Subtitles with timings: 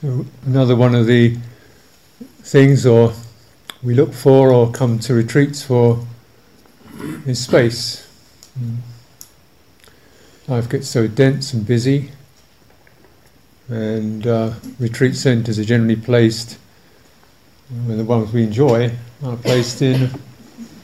[0.00, 1.36] So another one of the
[2.42, 3.12] things or
[3.80, 6.04] we look for or come to retreats for
[7.26, 8.04] is space.
[8.58, 8.78] Mm.
[10.48, 12.10] Life gets so dense and busy,
[13.68, 16.58] and uh, retreat centres are generally placed,
[17.86, 18.90] when the ones we enjoy
[19.22, 20.10] are placed in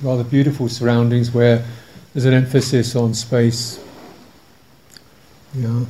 [0.02, 1.66] rather beautiful surroundings where
[2.14, 3.82] there's an emphasis on space.
[5.52, 5.86] You know,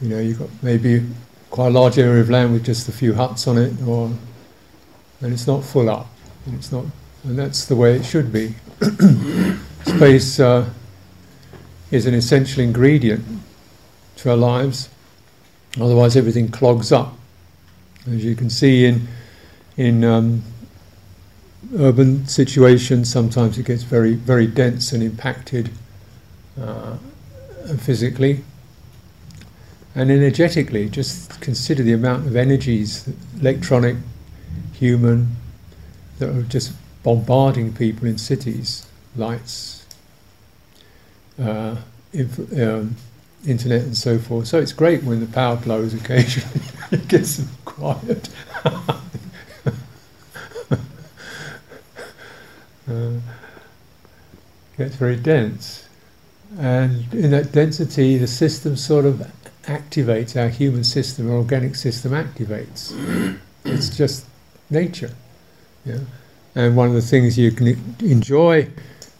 [0.00, 1.06] you know, you've got maybe
[1.50, 4.12] quite a large area of land with just a few huts on it, or
[5.20, 6.06] and it's not full up,
[6.46, 6.84] and it's not,
[7.24, 8.54] and that's the way it should be.
[9.84, 10.70] Space uh,
[11.90, 13.24] is an essential ingredient
[14.16, 14.88] to our lives.
[15.80, 17.14] Otherwise, everything clogs up.
[18.06, 19.08] As you can see in
[19.76, 20.42] in um,
[21.76, 25.70] urban situations, sometimes it gets very very dense and impacted
[26.60, 26.96] uh,
[27.78, 28.44] physically
[29.94, 30.88] and energetically.
[30.88, 33.96] Just consider the amount of energies, electronic,
[34.72, 35.36] human,
[36.18, 39.86] that are just bombarding people in cities, lights,
[41.38, 41.76] uh,
[42.12, 42.96] inf- um,
[43.46, 44.46] internet, and so forth.
[44.46, 46.60] So it's great when the power blows occasionally.
[46.90, 48.28] it gets quiet.
[48.64, 48.98] uh,
[54.76, 55.86] gets very dense.
[56.58, 59.30] And in that density, the system sort of
[59.64, 62.92] activates, our human system, our organic system activates.
[63.64, 64.26] it's just
[64.70, 65.10] nature.
[65.84, 66.00] Yeah?
[66.54, 68.68] And one of the things you can enjoy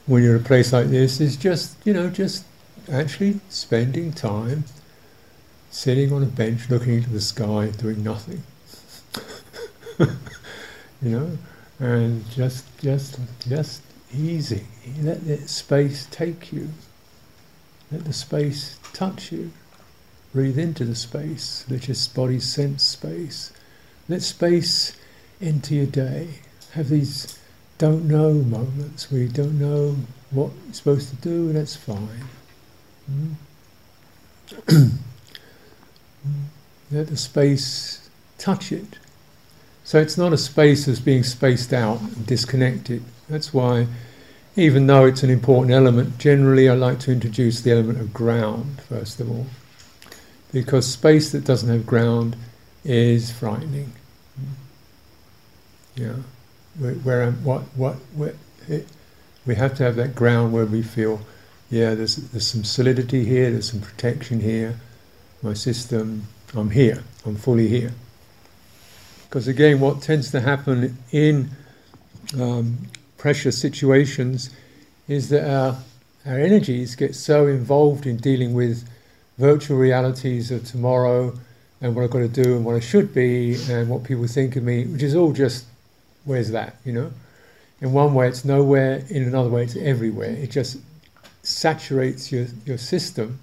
[0.07, 2.45] when you're in a place like this is just, you know, just
[2.91, 4.65] actually spending time
[5.71, 8.43] sitting on a bench looking into the sky doing nothing.
[9.99, 10.09] you
[11.03, 11.39] know?
[11.79, 13.83] And just just just
[14.15, 14.67] easy.
[15.01, 16.69] Let the space take you.
[17.91, 19.51] Let the space touch you.
[20.33, 21.65] Breathe into the space.
[21.69, 23.53] Let your body sense space.
[24.09, 24.97] Let space
[25.41, 26.29] enter your day.
[26.73, 27.39] Have these
[27.79, 29.97] don't know moments where you don't know
[30.31, 32.25] what you're supposed to do, and that's fine.
[33.11, 33.35] Mm.
[36.93, 38.09] Let the space
[38.39, 38.99] touch it.
[39.83, 43.03] So it's not a space that's being spaced out and disconnected.
[43.29, 43.89] That's why,
[44.55, 48.81] even though it's an important element, generally I like to introduce the element of ground
[48.83, 49.47] first of all
[50.53, 52.37] because space that doesn't have ground
[52.85, 53.93] is frightening.
[55.95, 56.15] Yeah,
[56.79, 58.35] where, where what what where
[58.69, 58.87] it,
[59.47, 61.21] we have to have that ground where we feel,
[61.71, 64.79] yeah, there's there's some solidity here, there's some protection here.
[65.43, 67.93] My system, I'm here, I'm fully here.
[69.25, 71.51] Because again, what tends to happen in
[72.39, 72.79] um,
[73.17, 74.51] pressure situations
[75.09, 75.79] is that our
[76.27, 78.89] our energies get so involved in dealing with
[79.41, 81.33] virtual realities of tomorrow
[81.81, 84.55] and what I've got to do and what I should be and what people think
[84.55, 85.65] of me, which is all just,
[86.27, 87.11] where's that, you know?
[87.81, 90.29] In one way, it's nowhere, in another way, it's everywhere.
[90.31, 90.77] It just
[91.43, 93.41] saturates your, your system.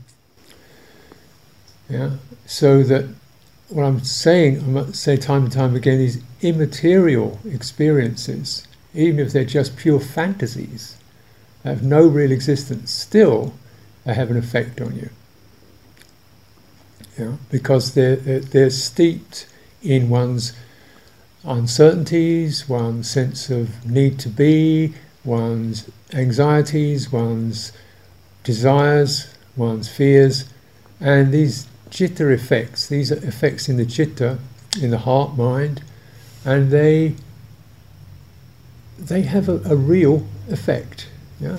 [1.89, 2.11] Yeah?
[2.45, 3.09] So that
[3.69, 9.45] what I'm saying, I say time and time again, these immaterial experiences, even if they're
[9.45, 10.95] just pure fantasies,
[11.63, 13.55] have no real existence, still
[14.05, 15.09] they have an effect on you
[17.17, 19.47] you know, because they're, they're steeped
[19.81, 20.53] in one's
[21.44, 27.72] uncertainties, one's sense of need to be, one's anxieties, one's
[28.44, 30.45] desires, one's fears,
[31.00, 34.39] and these chitta effects, these are effects in the chitta,
[34.81, 35.81] in the heart mind,
[36.45, 37.16] and they
[39.00, 41.07] they have a, a real effect.
[41.39, 41.57] Yeah?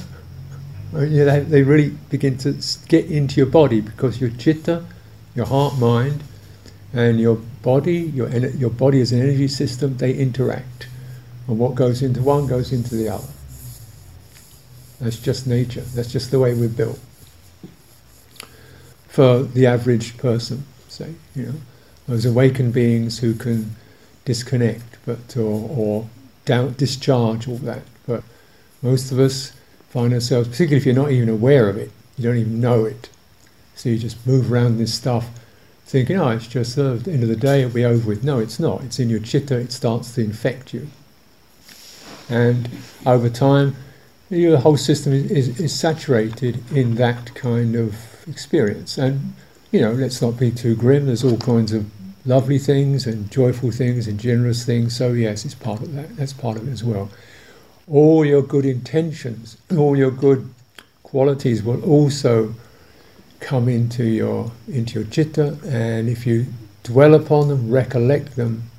[0.94, 2.56] Uh, they, they really begin to
[2.88, 4.84] get into your body because your chitta
[5.38, 6.22] your heart, mind,
[6.92, 10.88] and your body, your, your body as an energy system, they interact.
[11.46, 13.28] And what goes into one goes into the other.
[15.00, 15.82] That's just nature.
[15.82, 16.98] That's just the way we're built.
[19.06, 21.54] For the average person, say, you know,
[22.08, 23.76] those awakened beings who can
[24.24, 26.08] disconnect, but or, or
[26.46, 27.82] down, discharge all that.
[28.06, 28.24] But
[28.82, 29.52] most of us
[29.88, 33.08] find ourselves, particularly if you're not even aware of it, you don't even know it,
[33.78, 35.30] so you just move around this stuff
[35.84, 38.24] thinking, oh, it's just uh, the end of the day, it'll be over with.
[38.24, 38.82] No, it's not.
[38.82, 40.88] It's in your chitta, it starts to infect you.
[42.28, 42.68] And
[43.06, 43.76] over time,
[44.30, 47.94] your whole system is, is, is saturated in that kind of
[48.28, 48.98] experience.
[48.98, 49.32] And,
[49.70, 51.06] you know, let's not be too grim.
[51.06, 51.86] There's all kinds of
[52.26, 54.96] lovely things and joyful things and generous things.
[54.96, 56.16] So, yes, it's part of that.
[56.16, 57.10] That's part of it as well.
[57.90, 60.52] All your good intentions, all your good
[61.04, 62.54] qualities will also
[63.40, 66.46] come into your into your chitta, and if you
[66.82, 68.70] dwell upon them, recollect them,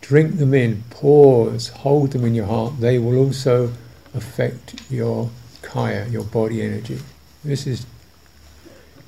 [0.00, 2.80] drink them in, pause, hold them in your heart.
[2.80, 3.72] They will also
[4.14, 5.30] affect your
[5.62, 6.98] kaya, your body energy.
[7.44, 7.86] This is,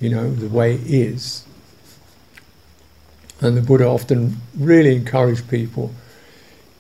[0.01, 1.45] you know, the way it is.
[3.41, 5.95] And the Buddha often really encouraged people,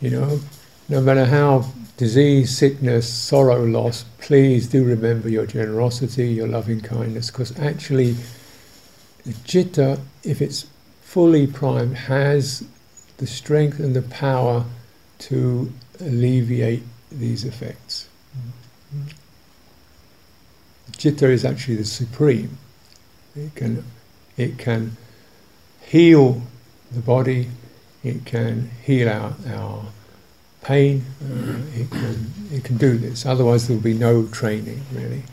[0.00, 0.40] you know,
[0.88, 7.30] no matter how disease, sickness, sorrow, loss, please do remember your generosity, your loving kindness,
[7.30, 8.16] because actually,
[9.26, 10.66] the citta, if it's
[11.02, 12.64] fully primed, has
[13.18, 14.64] the strength and the power
[15.18, 15.70] to
[16.00, 16.82] alleviate
[17.12, 18.08] these effects.
[20.96, 22.56] Citta is actually the supreme.
[23.36, 23.84] It can,
[24.38, 24.96] it can
[25.82, 26.40] heal
[26.90, 27.50] the body,
[28.02, 29.84] it can heal our, our
[30.70, 33.26] pain, uh, it, can, it can do this.
[33.26, 35.24] Otherwise, there will be no training, really.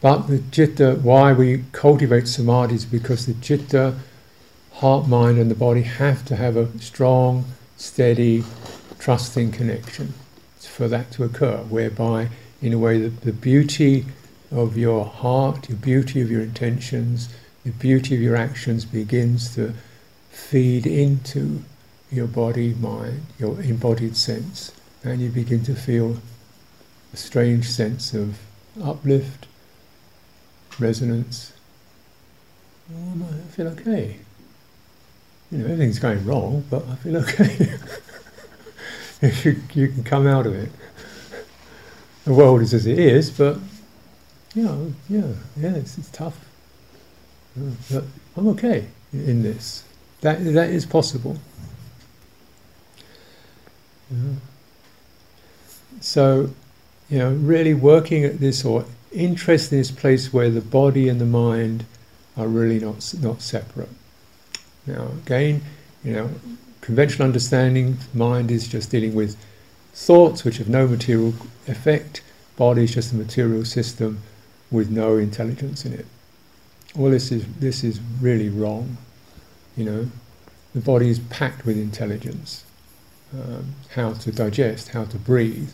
[0.00, 3.98] But the citta, why we cultivate samadhi is because the citta,
[4.72, 7.44] heart, mind, and the body have to have a strong,
[7.76, 8.42] steady,
[8.98, 10.14] trusting connection
[10.60, 12.30] for that to occur, whereby,
[12.62, 14.06] in a way, the, the beauty
[14.50, 17.28] of your heart, the beauty of your intentions,
[17.64, 19.74] the beauty of your actions begins to
[20.30, 21.62] feed into
[22.10, 24.72] your body, mind, your embodied sense,
[25.04, 26.16] and you begin to feel
[27.12, 28.38] a strange sense of
[28.82, 29.46] uplift,
[30.78, 31.52] resonance.
[32.92, 34.16] Oh, I feel okay.
[35.50, 37.72] You know, everything's going wrong, but I feel okay.
[39.22, 40.70] if you, you can come out of it.
[42.24, 43.58] The world is as it is, but
[44.54, 46.38] you know, yeah, yeah, it's, it's tough.
[47.58, 48.04] Uh, but
[48.36, 49.84] I'm okay in this.
[50.20, 51.38] That that is possible.
[54.12, 54.34] Mm-hmm.
[56.00, 56.50] So,
[57.08, 61.20] you know, really working at this or interest in this place where the body and
[61.20, 61.84] the mind
[62.36, 63.88] are really not not separate.
[64.86, 65.62] Now, again,
[66.04, 66.30] you know,
[66.80, 69.36] conventional understanding, mind is just dealing with
[69.92, 71.34] thoughts which have no material
[71.66, 72.22] effect.
[72.56, 74.22] Body is just a material system
[74.70, 76.06] with no intelligence in it.
[76.96, 78.96] All this is this is really wrong.
[79.76, 80.10] You know,
[80.74, 82.64] the body is packed with intelligence
[83.32, 85.70] um, how to digest, how to breathe,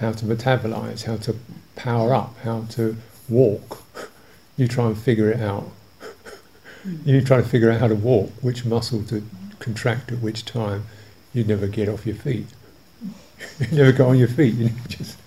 [0.00, 1.36] how to metabolize, how to
[1.76, 2.96] power up, how to
[3.28, 3.82] walk.
[4.56, 5.70] you try and figure it out.
[7.04, 9.24] you try to figure out how to walk, which muscle to
[9.58, 10.84] contract at which time.
[11.32, 12.46] You'd never get off your feet.
[13.60, 14.54] you never go on your feet.
[14.54, 15.18] You just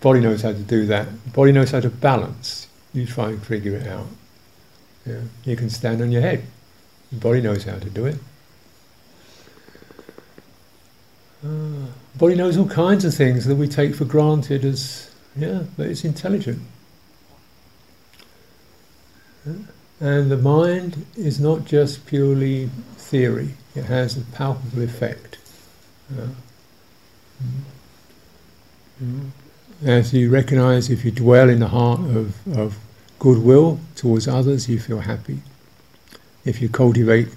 [0.00, 1.32] body knows how to do that.
[1.32, 2.68] Body knows how to balance.
[2.92, 4.06] You try and figure it out.
[5.04, 5.20] Yeah.
[5.44, 6.44] You can stand on your head.
[7.12, 8.16] Your body knows how to do it.
[11.46, 15.86] Uh, body knows all kinds of things that we take for granted as, yeah, but
[15.86, 16.60] it's intelligent.
[20.00, 25.38] And the mind is not just purely theory, it has a palpable effect.
[26.10, 26.26] Uh,
[29.84, 32.78] As you recognize, if you dwell in the heart of, of
[33.18, 35.42] goodwill towards others, you feel happy.
[36.44, 37.28] If you cultivate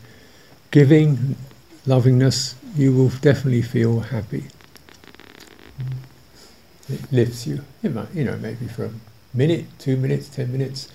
[0.71, 1.35] giving,
[1.85, 4.45] lovingness, you will definitely feel happy.
[6.87, 7.63] It lifts you.
[7.83, 8.91] It might, you know, maybe for a
[9.33, 10.89] minute, two minutes, ten minutes.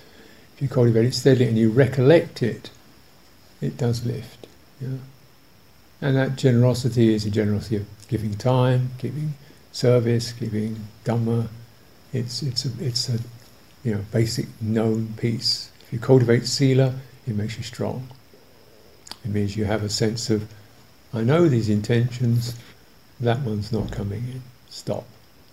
[0.55, 2.69] If you cultivate it steadily and you recollect it,
[3.61, 4.47] it does lift.
[4.81, 4.97] Yeah?
[6.01, 9.35] And that generosity is a generosity of giving time, giving
[9.71, 11.47] service, giving dhamma.
[12.13, 13.19] It's it's a it's a
[13.83, 15.71] you know basic known piece.
[15.81, 16.95] If you cultivate sila,
[17.25, 18.07] it makes you strong.
[19.23, 20.47] It means you have a sense of
[21.15, 22.55] I know these intentions,
[23.21, 24.41] that one's not coming in.
[24.69, 25.05] Stop.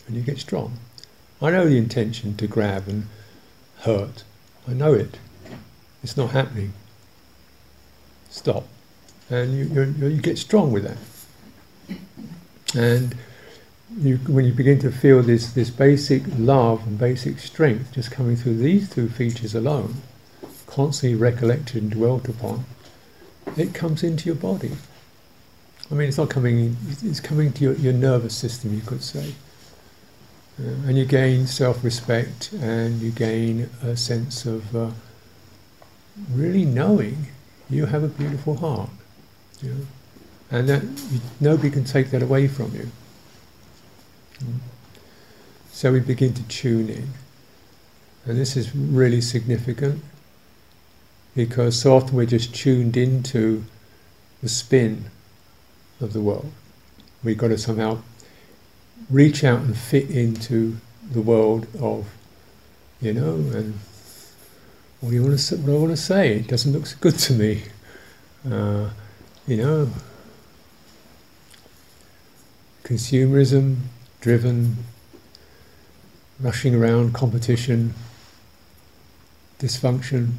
[0.07, 0.79] And you get strong.
[1.41, 3.07] I know the intention to grab and
[3.79, 4.25] hurt.
[4.67, 5.19] I know it.
[6.03, 6.73] It's not happening.
[8.29, 8.67] Stop.
[9.31, 11.97] And you, you, you get strong with that.
[12.75, 13.15] And
[13.97, 18.35] you, when you begin to feel this, this basic love and basic strength just coming
[18.35, 20.03] through these two features alone,
[20.67, 22.65] constantly recollected and dwelt upon,
[23.57, 24.73] it comes into your body.
[25.91, 29.35] I mean, it's not coming, it's coming to your, your nervous system, you could say.
[30.59, 34.91] Uh, and you gain self respect and you gain a sense of uh,
[36.31, 37.29] really knowing
[37.71, 38.91] you have a beautiful heart.
[39.61, 39.87] You know?
[40.51, 42.91] And that you, nobody can take that away from you.
[44.39, 44.59] Mm.
[45.73, 47.09] So we begin to tune in.
[48.25, 50.03] And this is really significant
[51.35, 53.65] because so often we're just tuned into
[54.43, 55.11] the spin
[56.03, 56.53] of the world.
[57.23, 58.03] We've got to somehow
[59.11, 60.77] reach out and fit into
[61.11, 62.07] the world of,
[63.01, 63.79] you know, and
[65.01, 65.57] what do you want to say?
[65.57, 66.37] What I want to say?
[66.37, 67.63] It doesn't look so good to me.
[68.49, 68.91] Uh,
[69.47, 69.91] you know,
[72.85, 73.79] consumerism
[74.21, 74.77] driven,
[76.41, 77.95] rushing around, competition,
[79.59, 80.33] dysfunction,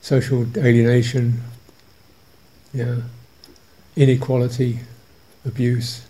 [0.00, 1.42] social alienation,
[2.72, 2.96] yeah,
[3.98, 4.78] inequality,
[5.44, 6.06] abuse.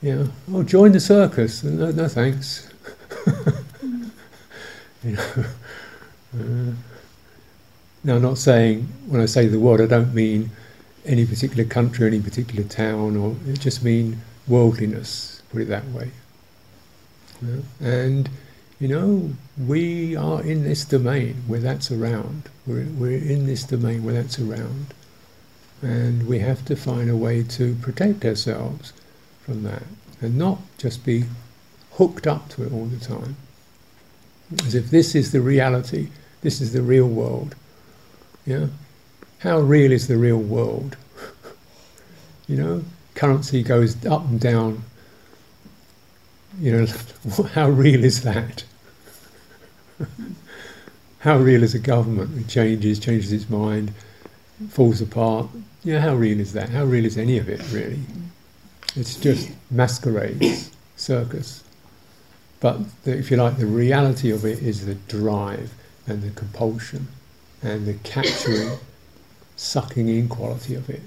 [0.00, 1.62] Yeah, oh, join the circus.
[1.62, 2.72] No, no thanks.
[5.04, 5.44] you know.
[6.34, 6.72] Uh,
[8.04, 10.50] now, I'm not saying when I say the word, I don't mean
[11.04, 15.42] any particular country, any particular town, or it just mean worldliness.
[15.50, 16.10] Put it that way.
[17.80, 18.28] And
[18.78, 22.48] you know, we are in this domain where that's around.
[22.66, 24.94] We're, we're in this domain where that's around.
[25.82, 28.92] And we have to find a way to protect ourselves
[29.42, 29.82] from that
[30.20, 31.24] and not just be
[31.92, 33.36] hooked up to it all the time.
[34.64, 36.08] As if this is the reality,
[36.42, 37.54] this is the real world.
[38.44, 38.66] Yeah?
[39.40, 40.96] How real is the real world?
[42.46, 44.84] you know, currency goes up and down.
[46.60, 46.86] You know,
[47.54, 48.64] how real is that?
[51.20, 53.92] how real is a government that changes, changes its mind,
[54.70, 55.48] falls apart?
[55.84, 56.70] Yeah, how real is that?
[56.70, 58.00] How real is any of it, really?
[58.94, 61.62] It's just masquerades, circus.
[62.60, 65.72] But the, if you like, the reality of it is the drive
[66.06, 67.08] and the compulsion
[67.62, 68.78] and the capturing,
[69.56, 71.02] sucking in quality of it.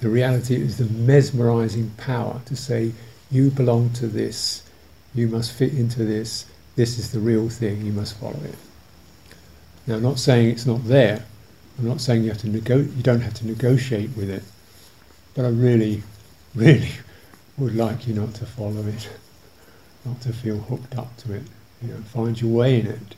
[0.00, 2.92] The reality is the mesmerizing power to say,
[3.30, 4.62] you belong to this,
[5.14, 6.46] you must fit into this,
[6.76, 8.54] this is the real thing, you must follow it.
[9.86, 11.24] Now, I'm not saying it's not there.
[11.78, 14.42] I'm not saying you have to nego- you don't have to negotiate with it.
[15.34, 16.02] But I really,
[16.54, 16.90] really
[17.56, 19.08] would like you not to follow it,
[20.04, 21.42] not to feel hooked up to it.
[21.80, 23.14] You know, find your way in it.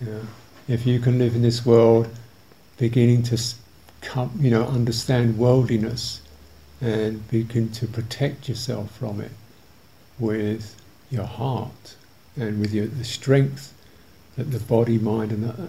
[0.00, 0.20] You know,
[0.66, 2.08] if you can live in this world,
[2.78, 3.40] beginning to
[4.00, 6.20] come, you know, understand worldliness
[6.80, 9.30] and begin to protect yourself from it
[10.18, 10.74] with
[11.10, 11.94] your heart
[12.36, 13.72] and with your, the strength
[14.36, 15.68] that the body, mind, and the,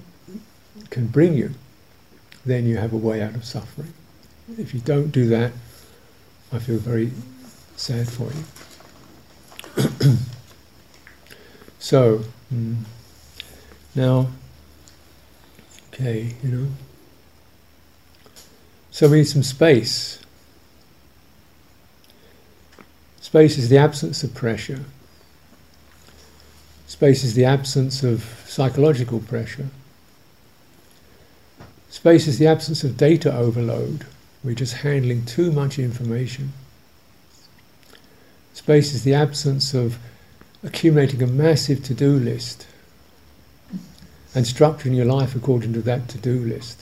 [0.90, 1.54] can bring you,
[2.46, 3.94] then you have a way out of suffering.
[4.58, 5.52] If you don't do that,
[6.52, 7.12] I feel very
[7.78, 8.44] sad for you.
[11.80, 12.24] so,
[12.54, 12.76] mm,
[13.96, 14.28] now,
[15.88, 16.68] okay, you know.
[18.92, 20.20] So we need some space.
[23.22, 24.82] Space is the absence of pressure.
[26.86, 29.70] Space is the absence of psychological pressure.
[31.94, 34.08] Space is the absence of data overload.
[34.44, 36.52] We're just handling too much information.
[38.56, 40.00] Space is the absence of
[40.64, 42.66] accumulating a massive to do list
[44.34, 46.82] and structuring your life according to that to do list.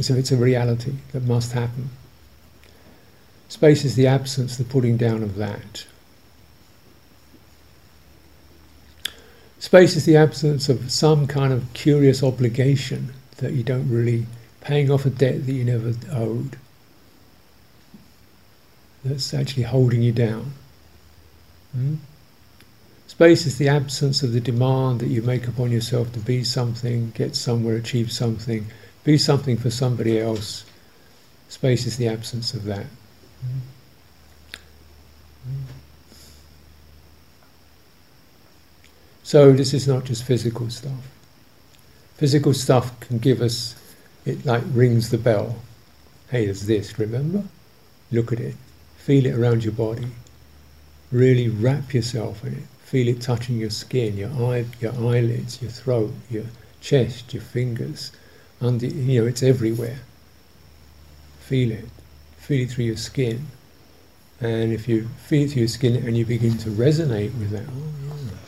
[0.00, 1.90] So it's a reality that must happen.
[3.48, 5.84] Space is the absence, the putting down of that.
[9.58, 14.26] Space is the absence of some kind of curious obligation that you don't really,
[14.60, 16.56] paying off a debt that you never owed,
[19.04, 20.52] that's actually holding you down.
[21.72, 21.96] Hmm?
[23.08, 27.10] Space is the absence of the demand that you make upon yourself to be something,
[27.10, 28.66] get somewhere, achieve something,
[29.04, 30.64] be something for somebody else.
[31.48, 32.86] Space is the absence of that.
[33.42, 33.58] Hmm?
[35.44, 35.62] Hmm.
[39.24, 40.92] So this is not just physical stuff.
[42.22, 43.74] Physical stuff can give us,
[44.24, 45.56] it like rings the bell.
[46.30, 47.42] Hey, there's this, remember?
[48.12, 48.54] Look at it.
[48.96, 50.06] Feel it around your body.
[51.10, 52.62] Really wrap yourself in it.
[52.84, 56.44] Feel it touching your skin, your eye, your eyelids, your throat, your
[56.80, 58.12] chest, your fingers.
[58.60, 59.98] Under, you know, it's everywhere.
[61.40, 61.88] Feel it.
[62.36, 63.48] Feel it through your skin.
[64.40, 67.64] And if you feel it through your skin and you begin to resonate with that,
[67.68, 68.41] oh, yeah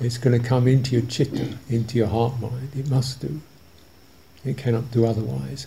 [0.00, 2.70] it's going to come into your chitta, into your heart mind.
[2.76, 3.40] It must do.
[4.44, 5.66] It cannot do otherwise.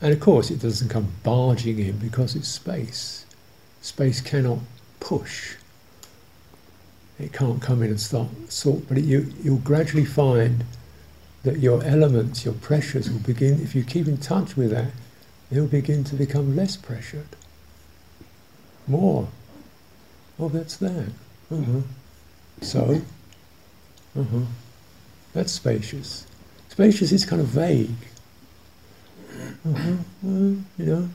[0.00, 3.24] And of course, it doesn't come barging in because it's space.
[3.80, 4.58] Space cannot
[5.00, 5.56] push.
[7.18, 10.64] It can't come in and start sort, but it, you, you'll gradually find
[11.42, 14.92] that your elements, your pressures will begin, if you keep in touch with that,
[15.50, 17.28] they'll begin to become less pressured.
[18.86, 19.28] More.
[20.38, 21.08] Oh, that's that.
[21.50, 21.80] Uh-huh.
[22.60, 23.00] So,
[24.18, 24.40] uh-huh.
[25.32, 26.26] That's spacious.
[26.68, 27.90] Spacious is kind of vague.
[29.68, 29.96] Uh-huh.
[30.24, 31.08] Uh, you know,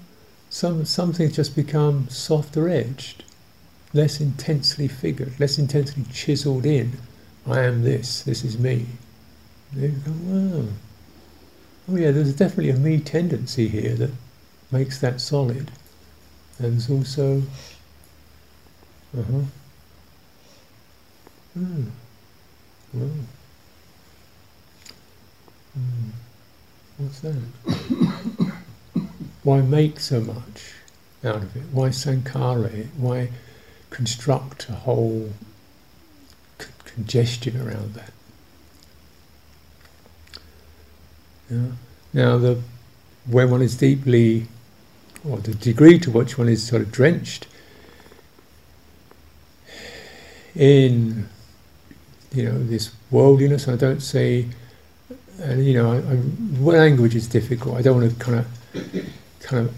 [0.50, 3.24] some some things just become softer edged,
[3.94, 6.94] less intensely figured, less intensely chiseled in.
[7.46, 8.22] I am this.
[8.22, 8.86] This is me.
[9.74, 10.68] Then you go, wow.
[11.90, 14.12] Oh yeah, there's definitely a me tendency here that
[14.72, 15.72] makes that solid.
[16.60, 17.44] And there's also,
[19.18, 19.42] uh-huh.
[21.54, 21.84] Hmm.
[22.94, 23.10] Well.
[25.74, 26.10] Hmm.
[26.98, 27.36] What's that?
[29.44, 30.74] Why make so much
[31.24, 31.64] out of it?
[31.72, 32.88] Why sankhara it?
[32.98, 33.30] Why
[33.90, 35.32] construct a whole
[36.60, 38.14] c- congestion around that?
[41.50, 41.72] Yeah.
[42.14, 42.62] Now, the
[43.26, 44.48] when one is deeply,
[45.28, 47.48] or the degree to which one is sort of drenched
[50.56, 51.30] in,
[52.34, 53.68] you know, this worldliness.
[53.68, 54.48] I don't say,
[55.40, 56.20] and you know, I, I,
[56.60, 57.78] language is difficult.
[57.78, 59.10] I don't want to kind of,
[59.40, 59.76] kind of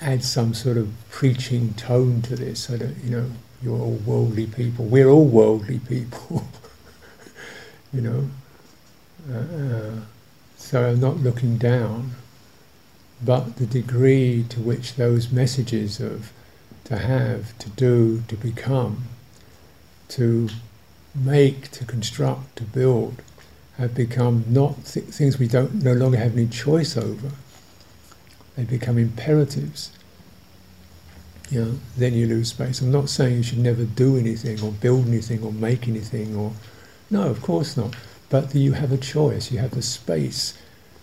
[0.00, 2.70] add some sort of preaching tone to this.
[2.70, 3.30] I don't, you know,
[3.62, 4.86] you're all worldly people.
[4.86, 6.44] We're all worldly people.
[7.92, 8.28] you know.
[9.30, 10.00] Uh, uh,
[10.56, 12.12] so I'm not looking down,
[13.22, 16.32] but the degree to which those messages of
[16.84, 19.04] to have, to do, to become,
[20.08, 20.48] to
[21.14, 23.22] make, to construct, to build,
[23.78, 27.32] have become not th- things we don't no longer have any choice over.
[28.56, 29.92] They become imperatives.
[31.50, 32.80] You know, then you lose space.
[32.80, 36.52] I'm not saying you should never do anything or build anything or make anything or
[37.10, 37.94] no, of course not.
[38.30, 39.52] But you have a choice.
[39.52, 40.56] You have the space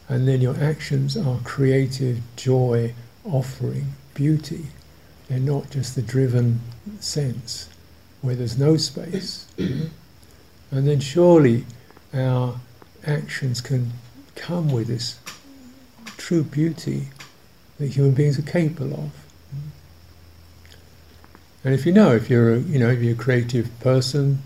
[0.10, 4.66] and then your actions are creative, joy, offering, beauty.
[5.28, 6.62] They're not just the driven
[7.00, 7.70] sense
[8.22, 9.46] where there's no space.
[10.72, 11.66] and then surely
[12.14, 12.60] our
[13.06, 13.92] actions can
[14.36, 15.20] come with this
[16.18, 17.08] true beauty
[17.78, 19.12] that human beings are capable of.
[21.64, 24.42] And if you know, if you're a, you know, if you're a creative person,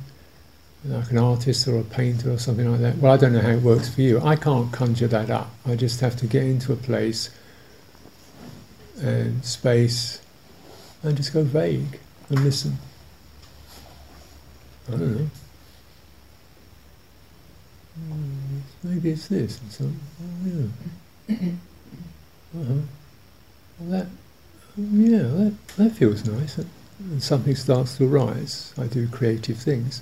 [0.85, 2.97] like an artist or a painter or something like that.
[2.97, 4.19] Well, I don't know how it works for you.
[4.21, 5.49] I can't conjure that up.
[5.65, 7.29] I just have to get into a place
[8.99, 10.21] and space
[11.01, 12.77] and just go vague and listen.
[14.87, 15.29] I don't know.
[17.95, 19.59] Hmm, maybe it's this.
[19.61, 20.69] And so, oh,
[21.29, 21.47] yeah.
[22.55, 22.81] Uh-huh.
[23.81, 24.07] That,
[24.77, 26.57] yeah, that, that feels nice.
[26.57, 28.73] And something starts to arise.
[28.77, 30.01] I do creative things.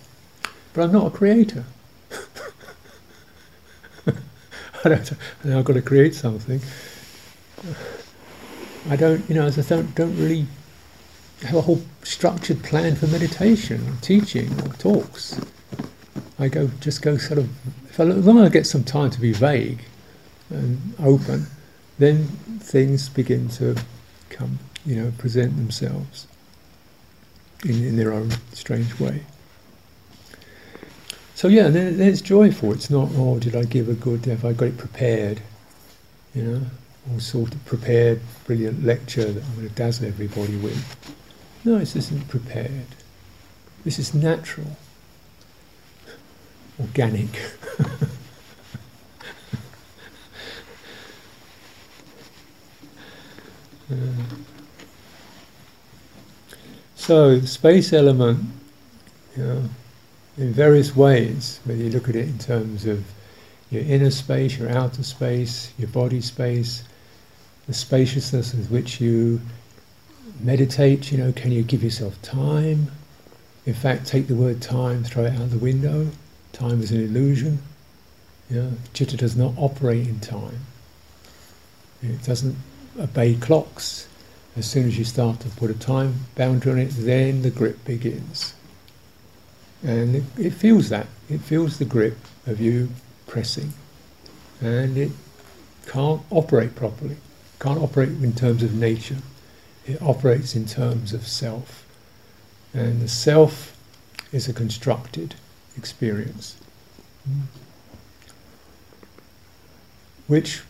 [0.74, 1.66] But I'm not a creator.
[4.84, 5.14] I don't.
[5.46, 6.62] I've got to create something.
[8.90, 10.48] I don't, you know, I don't, don't really
[11.44, 15.40] have a whole structured plan for meditation or teaching or talks.
[16.42, 17.50] I go just go sort of.
[17.90, 19.84] If I, as long as I get some time to be vague
[20.50, 21.46] and open,
[22.00, 22.26] then
[22.60, 23.76] things begin to
[24.30, 26.28] come, you know, present themselves
[27.64, 29.22] in, in their own strange way.
[31.36, 32.72] So yeah, then, then it's joyful.
[32.72, 35.42] It's not, oh, did I give a good, have I got it prepared?
[36.34, 36.62] You know,
[37.12, 41.16] all sort of prepared, brilliant lecture that I'm going to dazzle everybody with.
[41.64, 42.88] No, this isn't prepared.
[43.84, 44.78] This is natural,
[46.82, 47.30] organic.
[56.96, 58.44] so the space element,
[59.38, 59.64] you know,
[60.38, 63.04] in various ways, whether you look at it in terms of
[63.70, 66.84] your inner space, your outer space, your body space,
[67.68, 69.40] the spaciousness with which you
[70.42, 72.92] meditate, you know, can you give yourself time?
[73.66, 76.08] In fact, take the word time, throw it out the window.
[76.54, 77.60] Time is an illusion.
[78.50, 80.60] Know, chitta does not operate in time.
[82.04, 82.58] It doesn't
[83.00, 84.08] obey clocks.
[84.58, 87.86] As soon as you start to put a time boundary on it, then the grip
[87.86, 88.54] begins.
[89.84, 91.08] And it, it feels that.
[91.30, 92.90] It feels the grip of you
[93.28, 93.72] pressing.
[94.60, 95.12] And it
[95.88, 97.16] can't operate properly.
[97.62, 99.18] Can't operate in terms of nature.
[99.88, 101.86] It operates in terms of self.
[102.74, 103.78] And the self
[104.34, 105.36] is a constructed
[105.82, 106.56] experience.
[110.28, 110.62] Which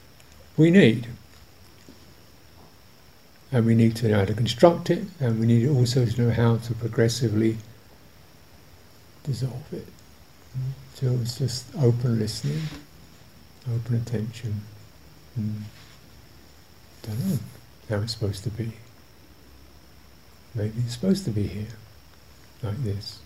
[0.56, 1.08] we need.
[3.52, 6.32] And we need to know how to construct it, and we need also to know
[6.32, 7.58] how to progressively
[9.24, 9.88] dissolve it.
[10.96, 12.62] So it's just open listening,
[13.76, 14.62] open attention.
[15.38, 15.64] Mm.
[17.04, 17.40] Don't know
[17.90, 18.72] how it's supposed to be.
[20.54, 21.74] Maybe it's supposed to be here,
[22.62, 23.21] like this.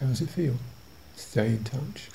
[0.00, 0.54] How does it feel?
[1.16, 2.10] Stay in touch.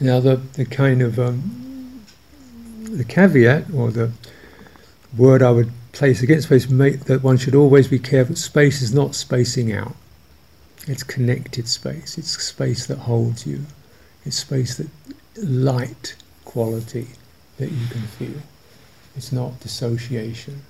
[0.00, 2.02] Now the, the kind of um,
[2.84, 4.12] the caveat or the
[5.16, 8.36] word I would place against space make that one should always be careful.
[8.36, 9.94] Space is not spacing out.
[10.86, 12.16] It's connected space.
[12.16, 13.66] It's space that holds you.
[14.24, 14.88] It's space that
[15.36, 17.08] light quality
[17.58, 18.40] that you can feel.
[19.16, 20.62] It's not dissociation.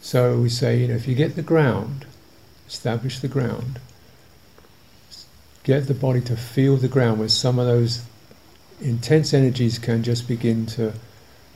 [0.00, 2.06] So we say, you know, if you get the ground,
[2.66, 3.80] establish the ground,
[5.64, 8.04] get the body to feel the ground where some of those
[8.80, 10.92] intense energies can just begin to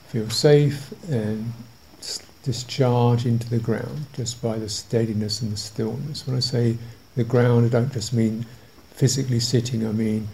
[0.09, 1.53] feel safe and
[2.43, 6.27] discharge into the ground just by the steadiness and the stillness.
[6.27, 6.79] When I say
[7.15, 8.47] the ground, I don't just mean
[8.93, 10.29] physically sitting, I mean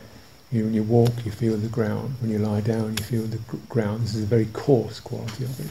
[0.53, 2.15] you when you walk, you feel the ground.
[2.21, 4.03] When you lie down, you feel the ground.
[4.03, 5.71] This is a very coarse quality of it.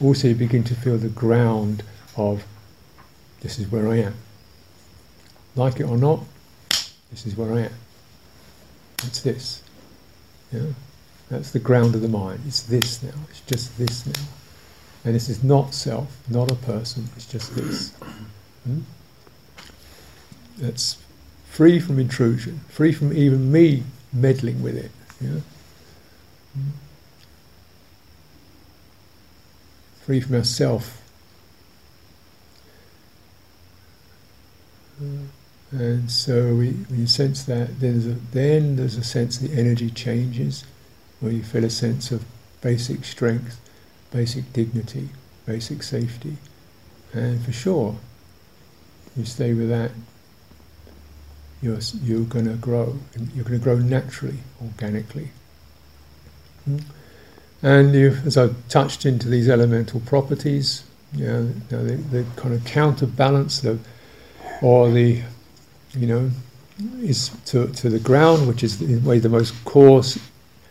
[0.00, 1.82] Also, you begin to feel the ground
[2.16, 2.44] of
[3.40, 4.14] this is where I am.
[5.56, 6.20] Like it or not,
[7.10, 7.72] this is where I am.
[9.04, 9.62] It's this.
[10.52, 10.66] Yeah?
[11.30, 12.40] That's the ground of the mind.
[12.46, 13.14] It's this now.
[13.30, 14.26] It's just this now.
[15.04, 17.08] And this is not self, not a person.
[17.16, 17.90] It's just this.
[18.64, 18.80] Hmm?
[20.58, 20.98] That's
[21.48, 23.82] free from intrusion, free from even me
[24.12, 24.90] meddling with it.
[25.20, 25.40] Yeah?
[26.54, 26.70] Hmm?
[30.04, 31.00] Free from ourself.
[35.72, 40.64] And so we, you sense that, there's a, then there's a sense the energy changes,
[41.20, 42.24] where you feel a sense of
[42.60, 43.60] basic strength,
[44.10, 45.10] basic dignity,
[45.46, 46.36] basic safety.
[47.12, 47.96] And for sure,
[49.16, 49.92] you stay with that,
[51.62, 52.98] you're, you're going to grow.
[53.34, 55.28] You're going to grow naturally, organically.
[57.62, 61.52] And you, as I've touched into these elemental properties, you know,
[62.36, 63.78] kind of counterbalance the,
[64.62, 65.22] or the,
[65.94, 66.30] you know,
[67.00, 70.18] is to, to the ground, which is in way the most coarse,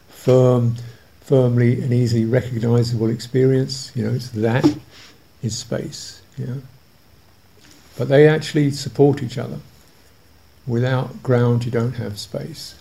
[0.10, 0.76] firm,
[1.22, 3.92] firmly and easily recognizable experience.
[3.96, 4.66] You know, it's that
[5.44, 6.22] is space.
[6.38, 6.62] Know,
[7.98, 9.60] but they actually support each other.
[10.66, 12.76] Without ground, you don't have space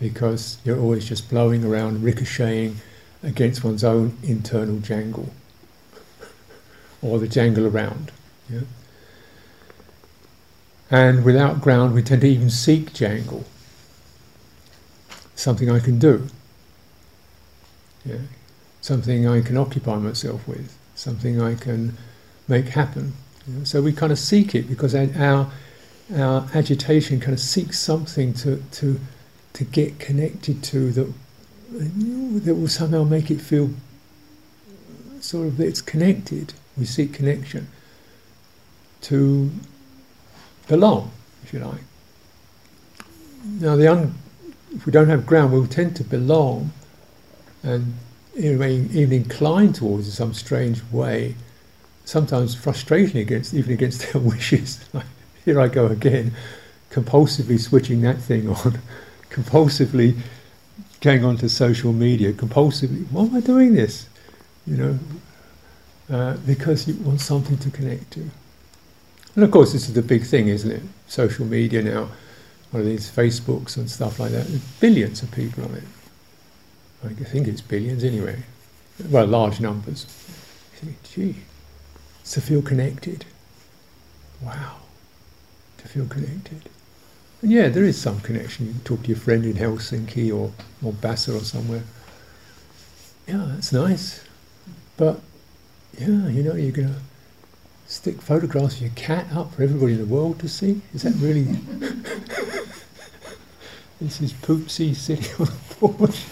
[0.00, 2.78] because you're always just blowing around, ricocheting
[3.22, 5.28] against one's own internal jangle
[7.02, 8.10] or the jangle around.
[8.50, 8.60] Yeah?
[10.94, 13.44] And without ground, we tend to even seek jangle.
[15.34, 16.28] Something I can do.
[18.04, 18.18] Yeah.
[18.80, 20.78] Something I can occupy myself with.
[20.94, 21.96] Something I can
[22.46, 23.14] make happen.
[23.64, 25.50] So we kind of seek it because our
[26.14, 29.00] our agitation kind of seeks something to, to,
[29.54, 31.12] to get connected to that,
[32.44, 33.70] that will somehow make it feel
[35.18, 36.52] sort of that it's connected.
[36.76, 37.66] We seek connection
[39.02, 39.50] to
[40.68, 41.10] belong,
[41.42, 41.80] if you like.
[43.44, 44.14] Now, the un,
[44.74, 46.72] if we don't have ground, we'll tend to belong
[47.62, 47.94] and
[48.36, 51.36] even incline towards in some strange way,
[52.04, 54.84] sometimes frustrating against even against their wishes.
[55.44, 56.32] Here I go again,
[56.90, 58.78] compulsively switching that thing on,
[59.30, 60.16] compulsively
[61.00, 63.06] going onto social media, compulsively.
[63.10, 64.08] Why am I doing this?
[64.66, 64.98] You know,
[66.10, 68.30] uh, because you want something to connect to.
[69.34, 70.82] And of course, this is the big thing, isn't it?
[71.08, 72.08] Social media now,
[72.70, 74.46] one of these Facebooks and stuff like that.
[74.46, 75.84] There's billions of people on it.
[77.04, 78.42] I think it's billions anyway.
[79.10, 80.04] Well, large numbers.
[80.76, 81.36] Think, gee,
[82.24, 83.26] to feel connected.
[84.40, 84.76] Wow
[85.84, 86.68] to feel connected.
[87.42, 88.66] And yeah, there is some connection.
[88.66, 91.82] You can talk to your friend in Helsinki or Mombasa or somewhere.
[93.28, 94.24] Yeah, that's nice.
[94.96, 95.20] But
[95.98, 97.00] yeah, you know, you're going to
[97.86, 100.82] stick photographs of your cat up for everybody in the world to see?
[100.92, 101.42] Is that really.
[104.00, 106.24] this is Poopsie sitting on the porch.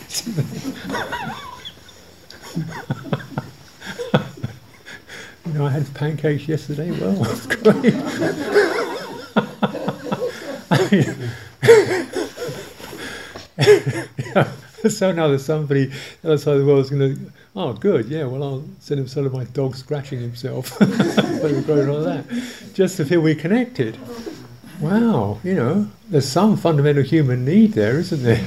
[5.46, 6.90] you know, I had pancakes yesterday.
[6.90, 7.94] Well, it's great.
[13.58, 14.06] yeah.
[14.90, 15.92] So now there's somebody
[16.24, 19.32] outside the world is going to, oh, good, yeah, well, I'll send him some of
[19.32, 20.76] my dog scratching himself.
[22.04, 22.72] that.
[22.74, 23.96] Just to feel we're connected.
[24.80, 28.44] Wow, you know, there's some fundamental human need there, isn't there?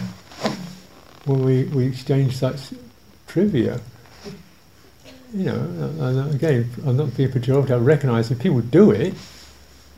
[1.23, 2.73] When we, we exchange such
[3.27, 3.79] trivia.
[5.33, 9.13] You know, again, I'm not being pejorative, I recognise that people do it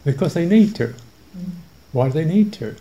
[0.06, 0.94] because they need to.
[1.92, 2.76] Why do they need to?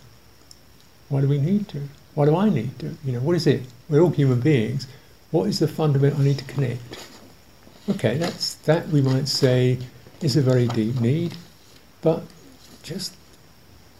[1.09, 1.89] Why do we need to?
[2.17, 2.97] Why do I need to?
[3.05, 3.61] You know, what is it?
[3.89, 4.87] We're all human beings.
[5.29, 7.07] What is the fundamental I need to connect?
[7.87, 9.77] Okay, that's that we might say
[10.23, 11.37] is a very deep need,
[12.01, 12.23] but
[12.81, 13.13] just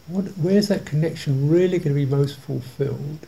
[0.07, 3.19] what, where's that connection really going to be most fulfilled?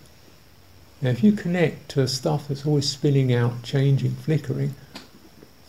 [1.04, 4.74] Now, if you connect to stuff that's always spinning out, changing, flickering,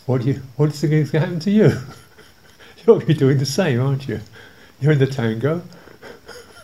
[0.07, 1.67] what do you, what's going to happen to you?
[2.79, 4.21] You're going to be doing the same, aren't you?
[4.81, 5.61] You're in the tango.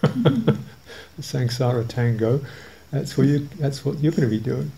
[1.20, 2.40] samsara tango,
[2.90, 4.70] that's what you that's what you're going to be doing.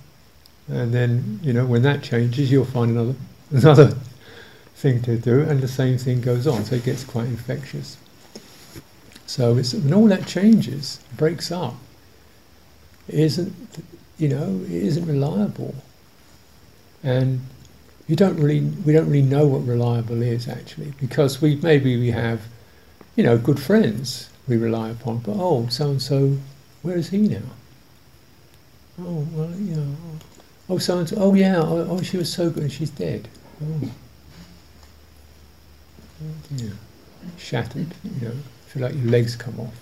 [0.69, 3.15] And then you know when that changes, you'll find another
[3.51, 3.97] another
[4.75, 6.65] thing to do, and the same thing goes on.
[6.65, 7.97] So it gets quite infectious.
[9.27, 11.75] So it's, when all that changes, breaks up,
[13.09, 13.55] isn't
[14.19, 15.75] you know it isn't reliable,
[17.03, 17.41] and
[18.07, 22.11] you don't really we don't really know what reliable is actually because we maybe we
[22.11, 22.41] have
[23.17, 26.39] you know good friends we rely upon, but oh so and so,
[26.83, 27.43] where is he now?
[29.01, 29.97] Oh well you know.
[30.71, 31.17] Oh, so and so.
[31.19, 31.57] Oh, yeah.
[31.57, 32.71] Oh, oh, she was so good.
[32.71, 33.29] She's dead.
[33.63, 33.91] Oh.
[36.23, 36.73] oh
[37.39, 37.95] Shattered.
[38.05, 38.35] You know.
[38.67, 39.75] Feel like your legs come off.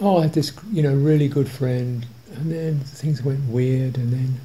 [0.00, 4.12] Oh, I had this, you know, really good friend, and then things went weird, and
[4.12, 4.40] then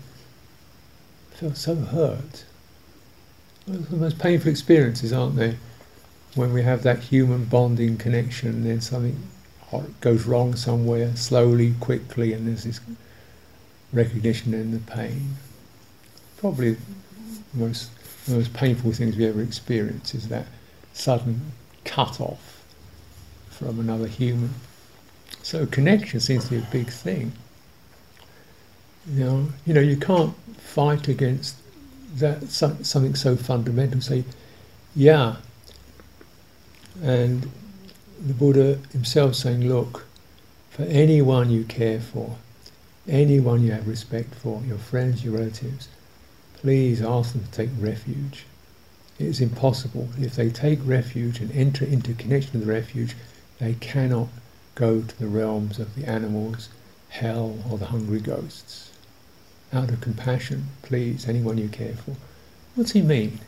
[1.32, 2.44] felt so hurt.
[3.68, 5.58] Those are the most painful experiences, aren't they?
[6.36, 9.18] When we have that human bonding connection, and then something
[10.00, 12.80] goes wrong somewhere, slowly, quickly, and there's this
[13.94, 15.36] recognition in the pain.
[16.38, 16.80] Probably the
[17.54, 17.90] most,
[18.26, 20.46] the most painful things we ever experience is that
[20.94, 21.52] sudden
[21.84, 22.64] cut off
[23.50, 24.54] from another human.
[25.44, 27.34] So connection seems to be a big thing.
[29.08, 31.58] You know, you know, you can't fight against
[32.16, 34.02] that something so fundamental.
[34.02, 34.24] Say,
[34.96, 35.38] yeah,
[37.02, 37.50] and
[38.26, 40.06] the Buddha himself saying, look,
[40.70, 42.38] for anyone you care for,
[43.08, 45.88] anyone you have respect for, your friends, your relatives,
[46.54, 48.46] please ask them to take refuge.
[49.18, 50.10] It is impossible.
[50.20, 53.16] If they take refuge and enter into connection with the refuge,
[53.60, 54.30] they cannot
[54.76, 56.70] go to the realms of the animals,
[57.10, 58.92] hell, or the hungry ghosts.
[59.74, 62.16] Out of compassion, please, anyone you care for.
[62.76, 63.40] What's he mean?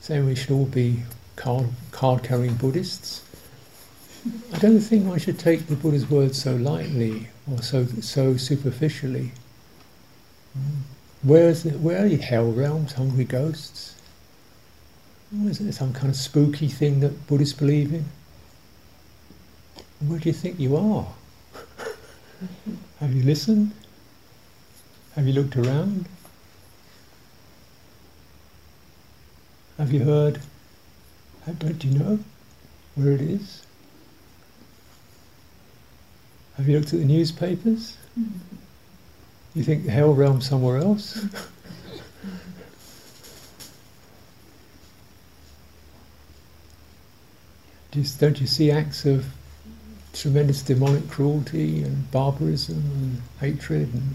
[0.00, 1.02] Saying we should all be
[1.36, 3.22] card, card carrying Buddhists?
[4.52, 9.32] I don't think one should take the Buddha's words so lightly or so so superficially.
[11.22, 13.94] Where is it, where are the hell realms, hungry ghosts?
[15.46, 18.04] is it some kind of spooky thing that Buddhists believe in?
[20.06, 21.06] Where do you think you are?
[23.00, 23.72] Have you listened?
[25.16, 26.06] Have you looked around?
[29.78, 30.40] Have you heard?
[31.52, 32.18] Don't you know
[32.94, 33.62] where it is?
[36.56, 37.96] Have you looked at the newspapers?
[38.18, 38.56] Mm-hmm.
[39.54, 41.26] You think the hell realm somewhere else?
[47.90, 49.26] Just, don't you see acts of
[50.12, 53.92] tremendous demonic cruelty and barbarism and hatred?
[53.94, 54.14] And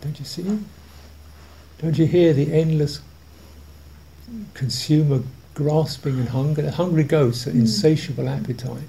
[0.00, 0.58] don't you see it?
[1.78, 3.00] Don't you hear the endless
[4.54, 5.22] consumer
[5.54, 6.62] grasping and hunger?
[6.62, 7.60] The hungry ghosts, an mm.
[7.60, 8.88] insatiable appetite.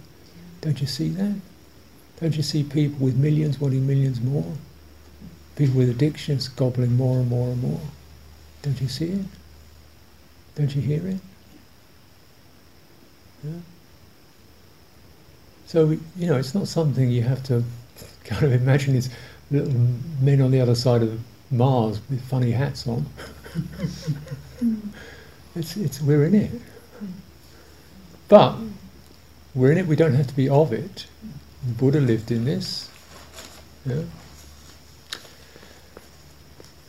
[0.61, 1.35] Don't you see that?
[2.19, 4.53] Don't you see people with millions wanting millions more?
[5.55, 7.81] People with addictions gobbling more and more and more.
[8.61, 9.25] Don't you see it?
[10.55, 11.17] Don't you hear it?
[13.43, 13.51] Yeah.
[15.65, 17.63] So, you know, it's not something you have to
[18.23, 19.09] kind of imagine these
[19.51, 19.73] little
[20.21, 21.19] men on the other side of
[21.51, 23.05] Mars with funny hats on.
[25.55, 26.51] it's, it's, we're in it.
[28.27, 28.57] But
[29.53, 31.05] we're in it, we don't have to be of it.
[31.67, 32.89] The Buddha lived in this.
[33.85, 34.03] Yeah.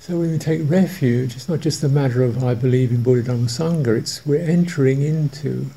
[0.00, 3.33] So when we take refuge, it's not just a matter of I believe in Buddha
[3.33, 5.70] Dhamma Sangha, it's we're entering into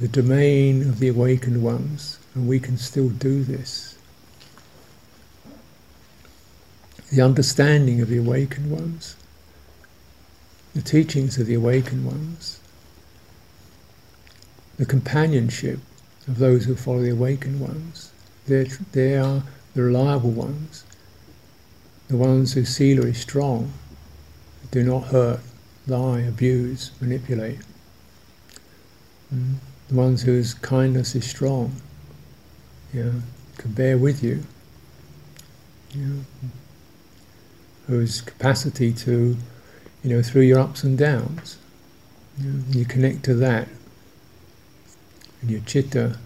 [0.00, 3.96] the domain of the awakened ones, and we can still do this.
[7.12, 9.14] The understanding of the awakened ones,
[10.74, 12.60] the teachings of the awakened ones,
[14.78, 15.78] the companionship
[16.26, 18.12] of those who follow the awakened ones.
[18.46, 19.42] They're, they are
[19.74, 20.84] the reliable ones,
[22.08, 23.72] the ones whose sila is strong,
[24.70, 25.40] do not hurt,
[25.86, 27.58] lie, abuse, manipulate.
[29.34, 29.56] Mm.
[29.88, 31.76] The ones whose kindness is strong,
[33.04, 33.22] know,
[33.58, 34.42] can bear with you,
[35.94, 36.24] know,
[37.86, 39.36] whose capacity to,
[40.02, 41.58] you know, through your ups and downs,
[42.38, 43.68] you, know, you connect to that,
[45.40, 46.18] and your chitta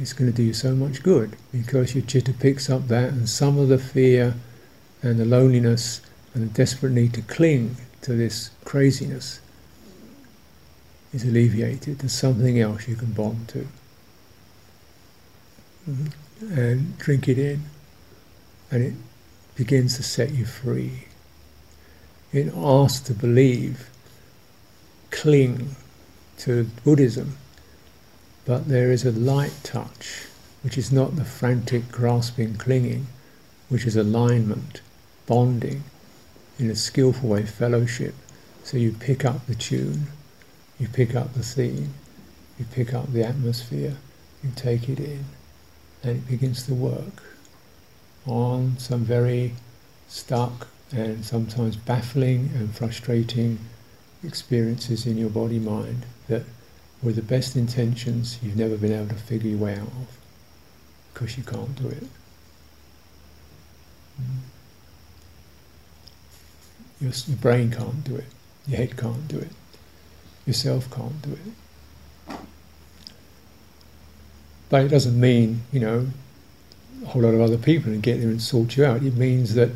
[0.00, 3.28] it's going to do you so much good because your chitta picks up that and
[3.28, 4.34] some of the fear
[5.02, 6.00] and the loneliness
[6.32, 9.40] and the desperate need to cling to this craziness
[11.12, 11.98] is alleviated.
[11.98, 13.68] There's something else you can bond to.
[15.88, 16.58] Mm-hmm.
[16.58, 17.64] And drink it in,
[18.70, 18.94] and it
[19.56, 21.04] begins to set you free.
[22.32, 23.90] It asks to believe,
[25.10, 25.76] cling
[26.38, 27.36] to Buddhism
[28.50, 30.26] but there is a light touch,
[30.62, 33.06] which is not the frantic grasping, clinging,
[33.68, 34.80] which is alignment,
[35.26, 35.84] bonding,
[36.58, 38.14] in a skillful way, fellowship.
[38.64, 40.08] So you pick up the tune,
[40.78, 41.94] you pick up the theme,
[42.58, 43.96] you pick up the atmosphere,
[44.42, 45.24] you take it in,
[46.02, 47.22] and it begins to work
[48.26, 49.54] on some very
[50.08, 53.58] stuck and sometimes baffling and frustrating
[54.24, 56.42] experiences in your body mind that
[57.02, 60.18] with the best intentions you've never been able to figure your way out of
[61.12, 62.04] because you can't do it.
[64.20, 64.38] Mm.
[67.00, 68.26] Your, your brain can't do it,
[68.66, 69.50] your head can't do it,
[70.46, 72.36] yourself can't do it.
[74.68, 76.06] But it doesn't mean, you know,
[77.02, 79.02] a whole lot of other people and get there and sort you out.
[79.02, 79.70] It means that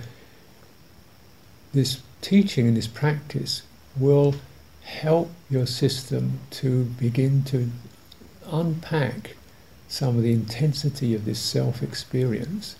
[1.75, 3.63] this teaching and this practice
[3.99, 4.35] will
[4.83, 7.71] help your system to begin to
[8.51, 9.37] unpack
[9.89, 12.77] some of the intensity of this self experience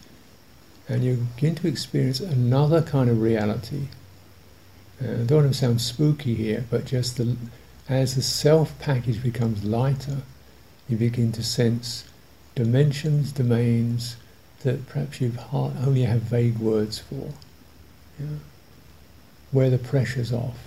[0.89, 3.89] and you begin to experience another kind of reality.
[5.03, 7.37] Uh, I don't want to sound spooky here, but just the,
[7.89, 10.19] as the self package becomes lighter,
[10.89, 12.05] you begin to sense
[12.55, 14.17] dimensions, domains
[14.63, 17.31] that perhaps you only have vague words for.
[18.19, 18.39] Yeah?
[19.55, 20.59] Where the pressure's off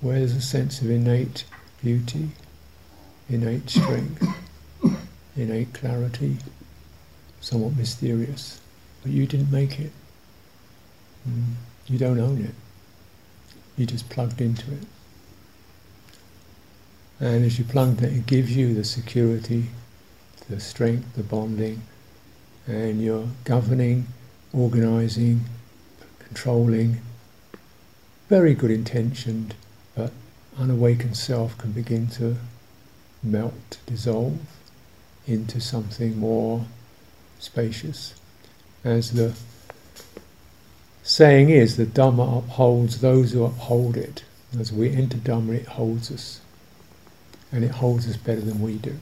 [0.00, 1.44] where there's a sense of innate
[1.82, 2.30] beauty,
[3.28, 4.24] innate strength,
[5.36, 6.36] innate clarity,
[7.40, 8.60] somewhat mysterious.
[9.02, 9.92] But you didn't make it.
[11.28, 11.54] Mm.
[11.86, 12.54] You don't own it.
[13.76, 14.86] You just plugged into it.
[17.20, 19.66] And as you plugged it, it gives you the security,
[20.48, 21.82] the strength, the bonding,
[22.66, 24.06] and you're governing,
[24.52, 25.40] organizing,
[26.20, 27.00] controlling,
[28.28, 29.54] very good intentioned
[29.94, 30.12] but
[30.58, 32.36] unawakened self can begin to
[33.22, 34.38] melt, dissolve
[35.26, 36.64] into something more
[37.38, 38.14] spacious.
[38.84, 39.34] As the
[41.02, 44.24] saying is, the Dhamma upholds those who uphold it.
[44.58, 46.40] As we enter Dhamma, it holds us.
[47.50, 48.98] And it holds us better than we do.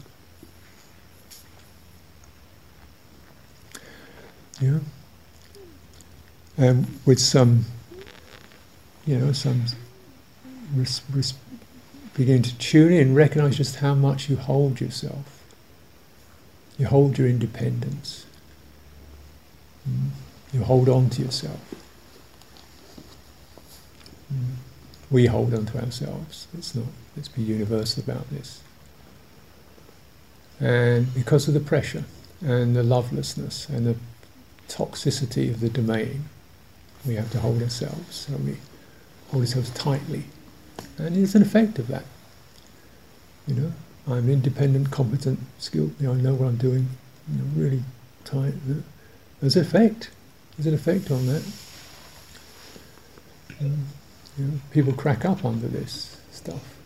[4.61, 4.79] Yeah.
[6.57, 7.67] And with some,
[9.07, 9.65] you know, some
[10.75, 11.35] res- res-
[12.15, 15.43] begin to tune in, recognize just how much you hold yourself.
[16.79, 18.27] You hold your independence.
[19.89, 20.11] Mm.
[20.53, 21.61] You hold on to yourself.
[24.33, 24.57] Mm.
[25.11, 26.49] We hold on to ourselves.
[26.53, 26.87] Let's not.
[27.17, 28.61] Let's be universal about this.
[30.61, 32.05] And because of the pressure
[32.43, 33.97] and the lovelessness and the
[34.69, 36.25] toxicity of the domain,
[37.07, 38.15] we have to hold ourselves.
[38.15, 38.57] So we
[39.31, 40.25] hold ourselves tightly
[40.99, 42.05] and it's an effect of that.
[43.47, 43.73] You know,
[44.09, 45.95] I'm independent, competent, skilled.
[46.01, 46.89] You know, I know what I'm doing.
[47.31, 47.83] You know, really
[48.25, 48.55] tight.
[49.41, 50.11] There's an effect.
[50.57, 51.43] There's an effect on that.
[53.61, 53.87] Um,
[54.39, 56.77] you know, people crack up under this stuff,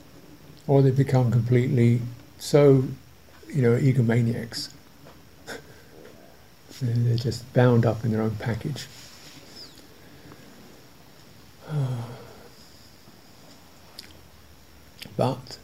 [0.67, 2.01] or they become completely
[2.39, 2.85] so,
[3.49, 4.71] you know, egomaniacs.
[6.83, 8.87] They're just bound up in their own package.
[15.21, 15.59] But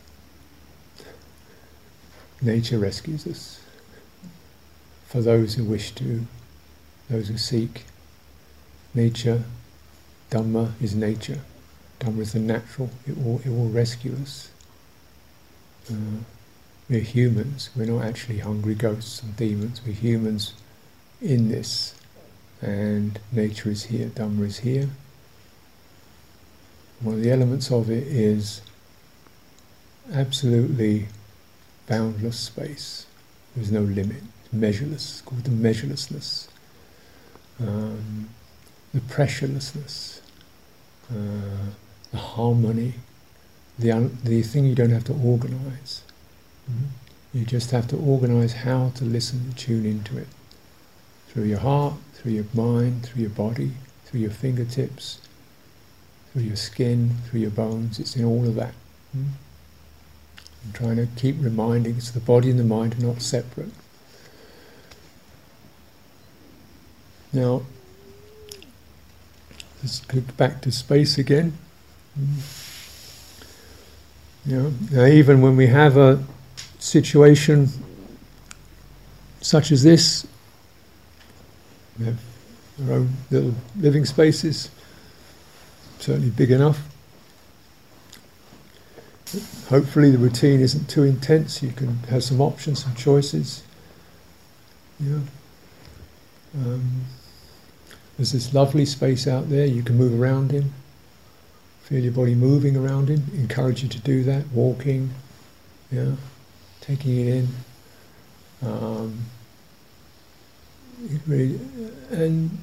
[2.43, 3.59] nature rescues us.
[5.07, 6.27] For those who wish to,
[7.09, 7.87] those who seek,
[8.93, 9.45] nature,
[10.31, 11.41] Dhamma is nature.
[12.01, 14.51] Dhamma is the natural, it will, it will rescue us.
[15.91, 16.21] Uh,
[16.91, 20.53] we're humans, we're not actually hungry ghosts and demons, we're humans
[21.23, 21.95] in this.
[22.61, 24.91] And nature is here, Dhamma is here.
[27.01, 28.61] One of the elements of it is
[30.13, 31.09] absolutely
[31.87, 33.07] boundless space.
[33.55, 35.23] There's no limit, measureless.
[35.23, 36.49] Called the measurelessness,
[37.61, 38.29] um,
[38.93, 40.21] the pressurelessness,
[41.11, 41.71] uh,
[42.11, 42.95] the harmony,
[43.79, 46.03] the un- the thing you don't have to organize.
[46.71, 47.39] Mm-hmm.
[47.39, 50.29] You just have to organize how to listen and tune into it
[51.29, 53.73] through your heart, through your mind, through your body,
[54.05, 55.21] through your fingertips,
[56.33, 57.99] through your skin, through your bones.
[57.99, 58.75] It's in all of that.
[59.17, 59.46] Mm-hmm.
[60.67, 63.71] I'm trying to keep reminding it's the body and the mind are not separate.
[67.33, 67.63] Now,
[69.83, 71.57] let's go back to space again.
[74.45, 76.23] You know, now even when we have a
[76.79, 77.69] situation
[79.41, 80.27] such as this,
[81.99, 82.21] we have
[82.85, 84.71] our own little living spaces,
[85.99, 86.86] certainly big enough
[89.69, 91.63] hopefully the routine isn't too intense.
[91.63, 93.63] You can have some options, some choices.
[95.01, 95.21] Yeah.
[96.55, 97.05] Um,
[98.17, 100.73] there's this lovely space out there you can move around in.
[101.83, 103.23] Feel your body moving around in.
[103.35, 104.49] Encourage you to do that.
[104.49, 105.11] Walking,
[105.93, 106.13] yeah,
[106.81, 107.49] taking it in.
[108.63, 109.25] Um,
[111.05, 111.61] it really,
[112.11, 112.59] and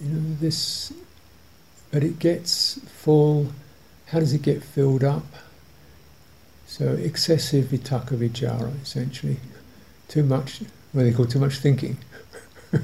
[0.00, 0.92] you know this,
[1.90, 3.52] but it gets full.
[4.06, 5.26] How does it get filled up?
[6.76, 9.36] So excessive vitakka vichara, essentially,
[10.08, 10.60] too much.
[10.90, 11.98] What they call too much thinking.
[12.74, 12.80] uh,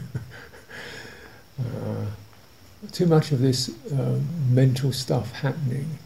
[2.92, 5.98] too much of this uh, mental stuff happening.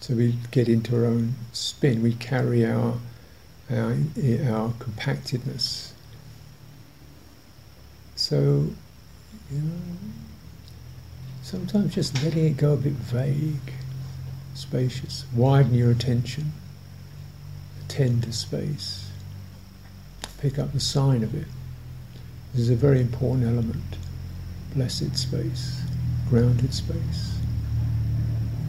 [0.00, 2.02] So we get into our own spin.
[2.02, 2.94] We carry our
[3.70, 3.90] our,
[4.48, 5.92] our compactedness.
[8.16, 8.70] So,
[9.52, 9.74] you know,
[11.48, 13.72] sometimes just letting it go a bit vague,
[14.52, 16.52] spacious, widen your attention,
[17.82, 19.10] attend to space,
[20.42, 21.46] pick up the sign of it.
[22.52, 23.96] This is a very important element.
[24.74, 25.80] Blessed space,
[26.28, 27.38] grounded space,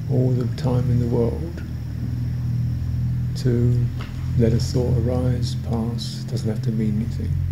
[0.10, 1.62] all the time in the world
[3.40, 3.86] to
[4.38, 7.49] let a thought arise, pass, doesn't have to mean anything.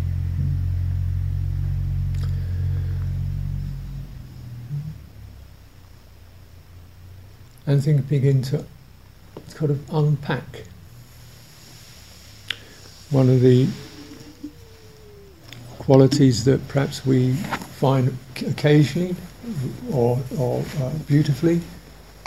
[7.68, 8.64] And things begin to
[9.54, 10.64] kind of unpack.
[13.10, 13.68] One of the
[15.78, 18.16] qualities that perhaps we find
[18.46, 19.14] occasionally
[19.92, 21.60] or, or uh, beautifully,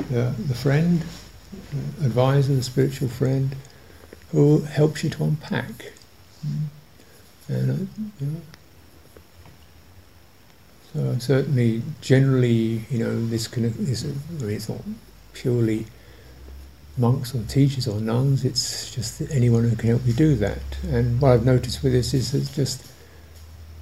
[0.10, 1.04] the, the friend,
[1.72, 3.56] the advisor, the spiritual friend,
[4.32, 5.92] who helps you to unpack.
[7.48, 8.42] And, uh, you know,
[10.94, 14.82] so certainly, generally, you know, this can is I mean, it's not
[15.34, 15.86] purely
[16.98, 18.46] monks or teachers or nuns.
[18.46, 20.62] It's just anyone who can help you do that.
[20.84, 22.86] And what I've noticed with this is it's just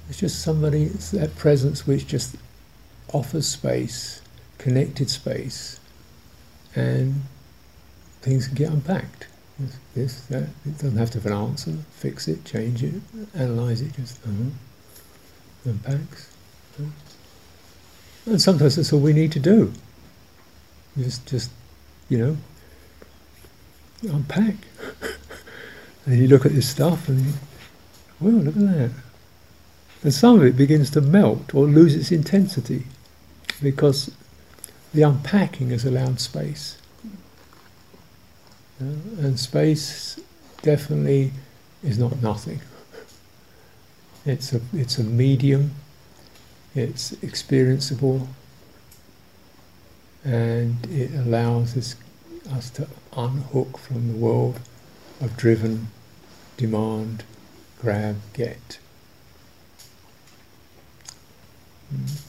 [0.08, 2.36] it's just somebody it's that presence which just
[3.12, 4.20] offers space,
[4.58, 5.80] connected space,
[6.74, 7.22] and
[8.22, 9.26] things can get unpacked
[9.94, 10.44] this, that.
[10.64, 11.72] It doesn't have to have an answer.
[11.92, 12.94] Fix it, change it,
[13.34, 15.70] analyze it, just uh-huh.
[15.70, 16.32] unpacks.
[18.26, 19.72] And sometimes that's all we need to do.
[21.00, 21.50] Just, just,
[22.08, 22.36] you know,
[24.12, 24.54] unpack.
[26.06, 27.32] and you look at this stuff and you,
[28.20, 28.90] well, look at that.
[30.02, 32.84] And some of it begins to melt or lose its intensity
[33.62, 34.10] because
[34.94, 36.80] the unpacking has allowed space
[38.80, 40.18] and space
[40.62, 41.32] definitely
[41.82, 42.60] is not nothing.
[44.26, 45.70] It's a, it's a medium,
[46.74, 48.26] it's experienceable,
[50.24, 51.96] and it allows us,
[52.50, 54.60] us to unhook from the world
[55.20, 55.88] of driven
[56.56, 57.24] demand,
[57.80, 58.78] grab, get.
[61.94, 62.20] Mm.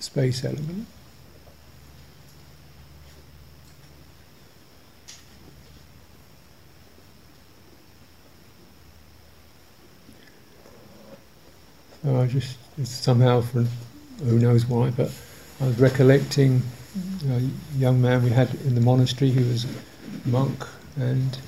[0.00, 0.86] Space element.
[12.02, 13.68] So I just somehow, from
[14.22, 15.10] who knows why, but
[15.60, 16.62] I was recollecting
[17.28, 17.40] a
[17.78, 21.38] young man we had in the monastery who was a monk, and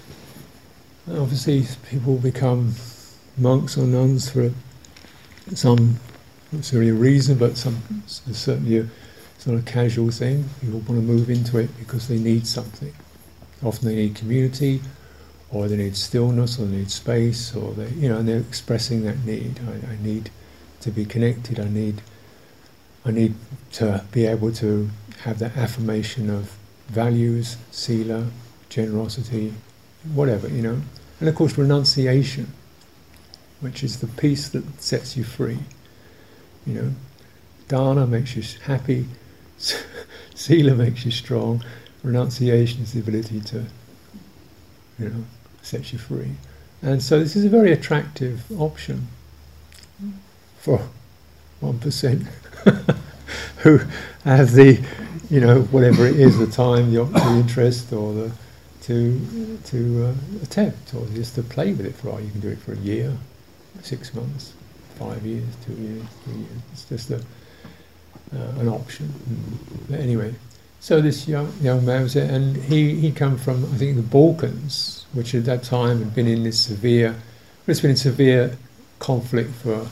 [1.10, 2.74] obviously people become
[3.36, 4.52] monks or nuns for
[5.54, 6.00] some
[6.50, 8.86] not necessarily a reason, but some certainly a
[9.36, 10.48] sort of casual thing.
[10.62, 12.94] People want to move into it because they need something.
[13.62, 14.80] Often they need community,
[15.50, 19.02] or they need stillness, or they need space, or they, you know, and they're expressing
[19.02, 19.60] that need.
[19.68, 20.30] I, I need
[20.80, 21.60] to be connected.
[21.60, 22.00] I need
[23.08, 23.34] I need
[23.72, 24.90] to be able to
[25.20, 26.54] have that affirmation of
[26.88, 28.26] values, sila,
[28.68, 29.54] generosity,
[30.12, 30.82] whatever, you know.
[31.18, 32.52] And of course renunciation,
[33.60, 35.58] which is the peace that sets you free.
[36.66, 36.92] You know,
[37.68, 39.06] dana makes you happy,
[40.34, 41.64] sila makes you strong,
[42.02, 43.64] renunciation is the ability to,
[44.98, 45.24] you know,
[45.62, 46.32] set you free.
[46.82, 49.08] And so this is a very attractive option
[50.02, 50.12] mm.
[50.58, 50.90] for
[51.62, 52.26] 1%
[53.58, 53.78] who
[54.24, 54.80] have the,
[55.30, 58.32] you know, whatever it is, the time, the, the interest, or the
[58.88, 62.20] to to uh, attempt, or just to play with it for a while.
[62.22, 63.12] You can do it for a year,
[63.82, 64.54] six months,
[64.98, 66.62] five years, two years, three years.
[66.72, 67.16] It's just a,
[68.34, 69.12] uh, an option.
[69.90, 70.34] But anyway,
[70.80, 74.02] so this young young man was there, and he he come from I think the
[74.02, 77.14] Balkans, which at that time had been in this severe,
[77.66, 78.56] it's been in severe
[79.00, 79.86] conflict for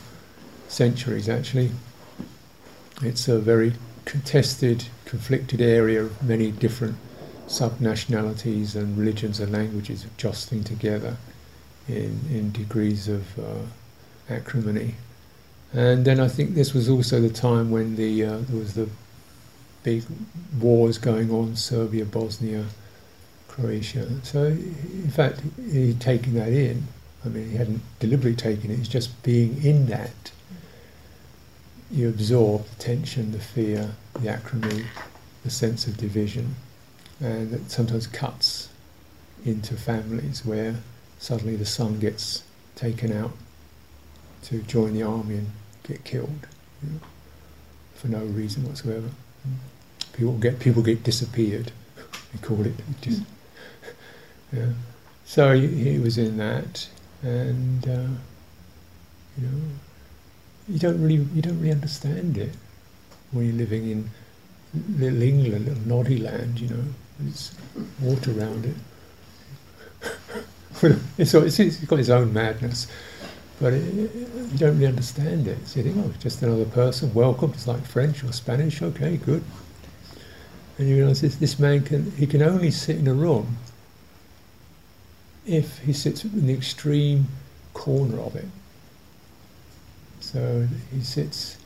[0.76, 1.70] centuries actually.
[3.02, 3.72] it's a very
[4.04, 6.96] contested, conflicted area of many different
[7.46, 11.16] sub-nationalities and religions and languages jostling together
[11.88, 13.62] in, in degrees of uh,
[14.28, 14.94] acrimony.
[15.72, 18.88] And then I think this was also the time when the uh, there was the
[19.82, 20.04] big
[20.60, 22.64] wars going on, Serbia, Bosnia,
[23.48, 24.06] Croatia.
[24.24, 26.86] So in fact, he'd taken that in.
[27.24, 28.78] I mean, he hadn't deliberately taken it.
[28.78, 30.32] He's just being in that.
[31.90, 34.86] You absorb the tension, the fear, the acrimony,
[35.44, 36.56] the sense of division,
[37.20, 38.68] and it sometimes cuts
[39.44, 40.76] into families where
[41.18, 42.42] suddenly the son gets
[42.74, 43.32] taken out
[44.42, 45.50] to join the army and
[45.82, 46.46] get killed
[46.82, 47.00] you know,
[47.94, 49.08] for no reason whatsoever.
[50.12, 51.72] People get people get disappeared.
[52.32, 52.74] We call it.
[53.00, 53.22] Just,
[54.52, 54.70] yeah.
[55.24, 56.88] So he, he, was in that,
[57.22, 58.08] and uh,
[59.36, 59.62] you know,
[60.68, 62.52] you don't really you don't really understand it
[63.32, 64.10] when you're living in
[64.98, 66.60] little England, little noddy land.
[66.60, 66.84] You know,
[67.20, 67.54] there's
[68.00, 68.76] water around it.
[71.18, 72.86] it's, it's, it's got its own madness,
[73.60, 75.66] but it, you don't really understand it.
[75.66, 77.52] So you think, oh, just another person, welcome.
[77.54, 78.82] It's like French or Spanish.
[78.82, 79.42] Okay, good.
[80.78, 83.56] And you realise this, this man can he can only sit in a room
[85.46, 87.26] if he sits in the extreme
[87.72, 88.46] corner of it.
[90.26, 91.56] So he sits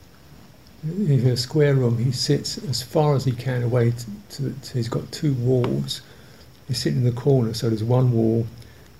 [0.83, 1.97] in a square room.
[1.97, 3.89] He sits as far as he can away.
[3.89, 6.01] To, to, to, he's got two walls.
[6.67, 8.45] He's sitting in the corner, so there's one wall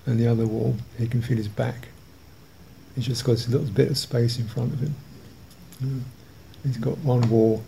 [0.04, 0.76] and the other wall.
[0.98, 1.88] He can feel his back.
[2.96, 4.94] He's just got this little bit of space in front of him.
[5.80, 6.02] Mm.
[6.64, 7.62] He's got one wall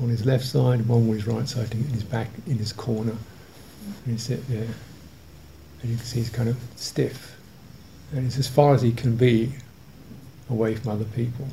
[0.00, 2.72] on his left side, one wall on his right side, and his back in his
[2.72, 3.16] corner.
[4.04, 4.68] And he's sitting there,
[5.82, 7.36] and you can see he's kind of stiff,
[8.12, 9.52] and it's as far as he can be
[10.50, 11.46] away from other people.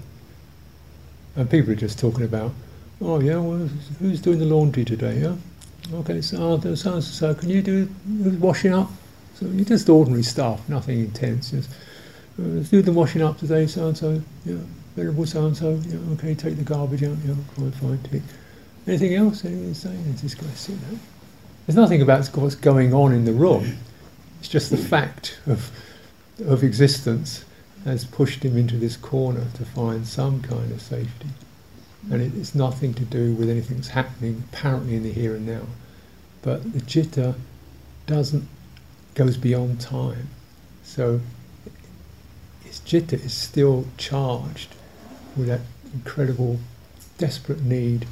[1.35, 2.51] And people are just talking about,
[3.01, 3.67] oh yeah, well,
[3.99, 5.19] who's doing the laundry today?
[5.19, 5.35] Yeah,
[5.95, 8.89] okay, so so so, so can you do the washing up?
[9.35, 11.51] So just ordinary stuff, nothing intense.
[11.51, 11.69] Just,
[12.39, 14.21] uh, do the washing up today, so and so.
[14.45, 14.55] Yeah,
[14.95, 15.79] venerable so and so.
[15.87, 17.17] Yeah, okay, take the garbage out.
[17.25, 17.99] Yeah, fine, fine.
[18.03, 18.21] Take.
[18.87, 19.43] Anything else?
[19.43, 19.95] Anything to say?
[20.11, 20.99] It's this guy sitting there.
[21.65, 23.77] There's nothing about what's going on in the room.
[24.39, 25.69] It's just the fact of
[26.47, 27.45] of existence
[27.85, 31.29] has pushed him into this corner to find some kind of safety.
[32.11, 35.45] And it, it's nothing to do with anything that's happening apparently in the here and
[35.45, 35.61] now.
[36.41, 37.35] But the citta
[38.07, 38.47] doesn't
[39.13, 40.27] goes beyond time.
[40.83, 41.21] So
[42.63, 44.75] his citta is still charged
[45.35, 45.61] with that
[45.93, 46.59] incredible,
[47.17, 48.05] desperate need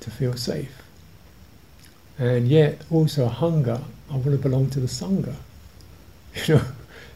[0.00, 0.82] to feel safe.
[2.18, 5.36] And yet also a hunger, I want to belong to the Sangha.
[6.46, 6.64] You know?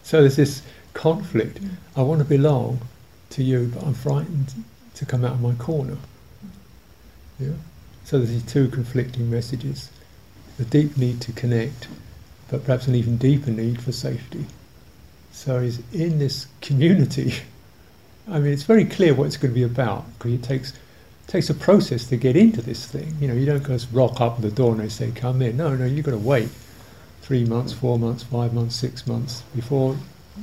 [0.05, 0.63] So there's this
[0.99, 1.61] conflict.
[1.97, 2.81] I want to belong
[3.31, 4.53] to you, but I'm frightened
[4.95, 5.97] to come out of my corner.
[7.39, 7.53] Yeah?
[8.05, 9.91] So there's these two conflicting messages.
[10.57, 11.87] The deep need to connect,
[12.51, 14.45] but perhaps an even deeper need for safety.
[15.31, 17.35] So he's in this community.
[18.29, 20.73] I mean, it's very clear what it's going to be about because it takes
[21.29, 23.15] takes a process to get into this thing.
[23.21, 25.77] You know, you don't just rock up the door and they say, "Come in." No,
[25.77, 26.49] no, you've got to wait
[27.23, 29.97] three months, four months, five months, six months before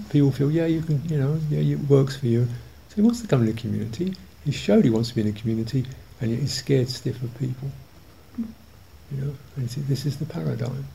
[0.09, 2.45] people feel, yeah, you can, you know, yeah, it works for you.
[2.89, 4.15] So he wants to come in the community.
[4.43, 5.85] He showed he wants to be in a community,
[6.21, 7.69] and yet he's scared stiff of people.
[8.37, 10.85] You know, and see, this is the paradigm.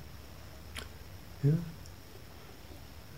[1.45, 1.53] Yeah,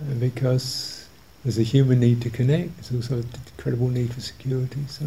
[0.01, 1.09] and because
[1.43, 4.85] there's a human need to connect, there's also an incredible need for security.
[4.87, 5.07] So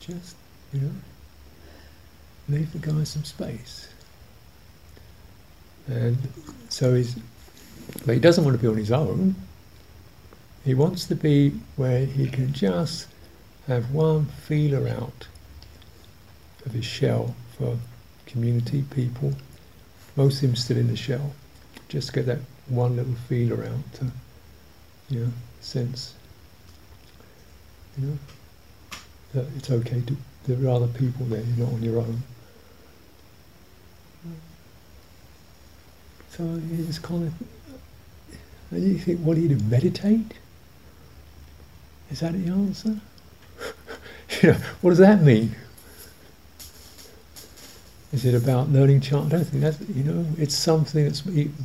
[0.00, 0.36] just
[0.72, 0.90] you know,
[2.48, 3.88] leave the guy some space.
[5.88, 6.16] And
[6.68, 7.16] so he's
[8.04, 9.34] but he doesn't want to be on his own.
[10.64, 13.08] He wants to be where he can just
[13.66, 15.26] have one feeler out
[16.66, 17.76] of his shell for
[18.26, 19.32] community, people.
[20.16, 21.32] Most of him still in the shell.
[21.88, 24.06] Just get that one little feeler out to,
[25.08, 26.14] you know, sense,
[27.98, 28.18] you know,
[29.34, 30.16] that it's okay to,
[30.46, 32.22] there are other people there, you're not on your own.
[34.26, 34.34] Mm.
[36.30, 37.34] So it's kind of
[38.70, 39.64] and you think, what do you do?
[39.64, 40.34] Meditate?
[42.10, 43.00] Is that the answer?
[44.80, 45.54] what does that mean?
[48.12, 49.26] Is it about learning chant?
[49.26, 51.22] I don't think that's, you know, it's something that's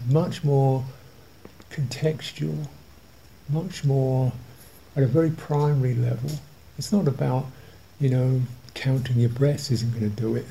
[0.10, 0.84] much more
[1.72, 2.68] contextual,
[3.50, 4.32] much more
[4.96, 6.30] at a very primary level.
[6.78, 7.46] It's not about,
[8.00, 8.42] you know,
[8.76, 10.46] counting your breaths isn't going to do it.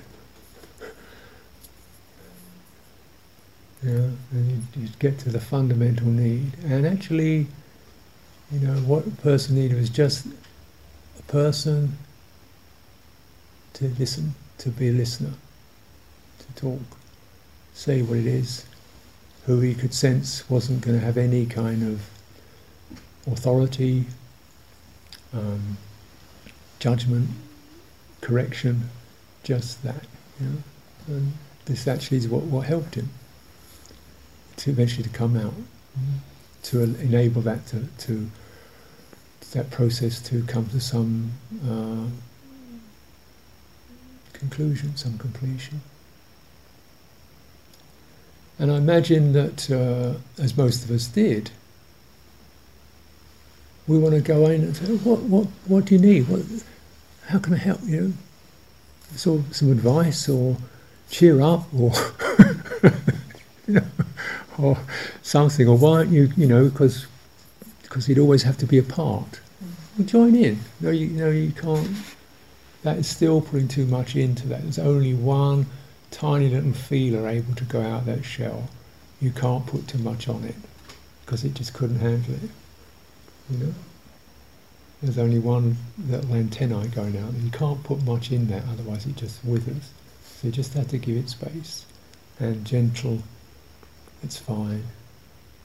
[3.84, 6.52] You know, and you, you get to the fundamental need.
[6.64, 7.46] And actually,
[8.50, 10.26] you know, what a person needed was just
[11.18, 11.98] a person
[13.74, 15.34] to listen, to be a listener,
[16.38, 16.80] to talk,
[17.74, 18.64] say what it is,
[19.44, 22.08] who he could sense wasn't going to have any kind of
[23.30, 24.06] authority,
[25.34, 25.76] um,
[26.78, 27.28] judgment,
[28.22, 28.88] correction,
[29.42, 30.04] just that.
[30.40, 30.56] You know?
[31.08, 31.32] And
[31.66, 33.10] this actually is what, what helped him
[34.64, 35.52] to eventually to come out,
[36.62, 38.30] to enable that to, to
[39.52, 41.32] that process to come to some
[41.68, 42.06] uh,
[44.32, 45.82] conclusion, some completion.
[48.58, 51.50] And I imagine that, uh, as most of us did,
[53.86, 56.26] we want to go in and say, "What, what, what do you need?
[56.26, 56.40] What,
[57.26, 58.14] how can I help you?"
[59.14, 60.56] So, some advice, or
[61.10, 61.92] cheer up, or
[64.58, 64.78] or
[65.22, 67.06] something, or why don't you, you know, because
[67.82, 69.30] because he'd always have to be apart.
[69.30, 69.98] Mm-hmm.
[69.98, 70.60] Well, join in.
[70.80, 71.88] No, you, no, you can't.
[72.82, 74.62] That is still putting too much into that.
[74.62, 75.66] There's only one
[76.10, 78.68] tiny little feeler able to go out of that shell.
[79.20, 80.56] You can't put too much on it
[81.24, 82.50] because it just couldn't handle it.
[83.50, 83.74] You know.
[85.02, 85.76] There's only one
[86.08, 89.90] little antennae going out, and you can't put much in there, otherwise it just withers.
[90.24, 91.84] So you just have to give it space
[92.40, 93.22] and gentle.
[94.24, 94.82] It's fine.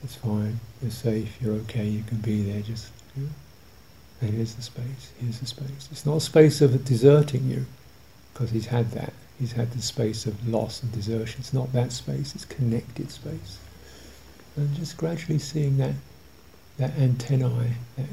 [0.03, 0.59] It's fine.
[0.81, 1.41] You're safe.
[1.41, 1.85] You're okay.
[1.85, 2.61] You can be there.
[2.61, 2.91] Just.
[3.17, 3.29] You.
[4.21, 5.87] And here's the space, here's the space.
[5.91, 7.65] It's not a space of deserting you,
[8.33, 9.13] because he's had that.
[9.39, 11.39] He's had the space of loss and desertion.
[11.39, 13.59] It's not that space, it's connected space.
[14.57, 15.93] And just gradually seeing that
[16.77, 18.07] that antennae that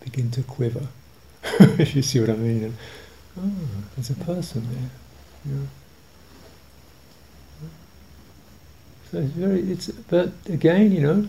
[0.00, 0.88] begin to quiver.
[1.44, 2.64] if you see what I mean.
[2.64, 2.76] And,
[3.38, 5.54] oh, there's a person there.
[9.12, 11.28] So it's very it's but again, you know,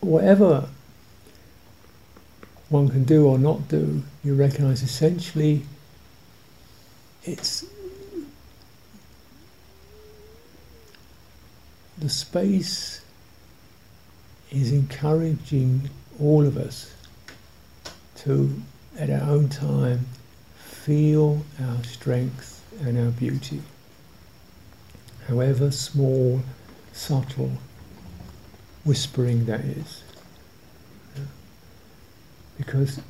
[0.00, 0.70] whatever
[2.70, 5.62] one can do or not do, you recognize essentially
[7.24, 7.66] it's
[11.98, 13.02] the space
[14.50, 15.90] is encouraging
[16.20, 16.94] all of us
[18.16, 18.62] to,
[18.98, 20.06] at our own time,
[20.56, 23.60] feel our strength and our beauty,
[25.28, 26.40] however small,
[26.92, 27.52] subtle,
[28.84, 30.02] whispering that is.
[32.56, 33.00] Because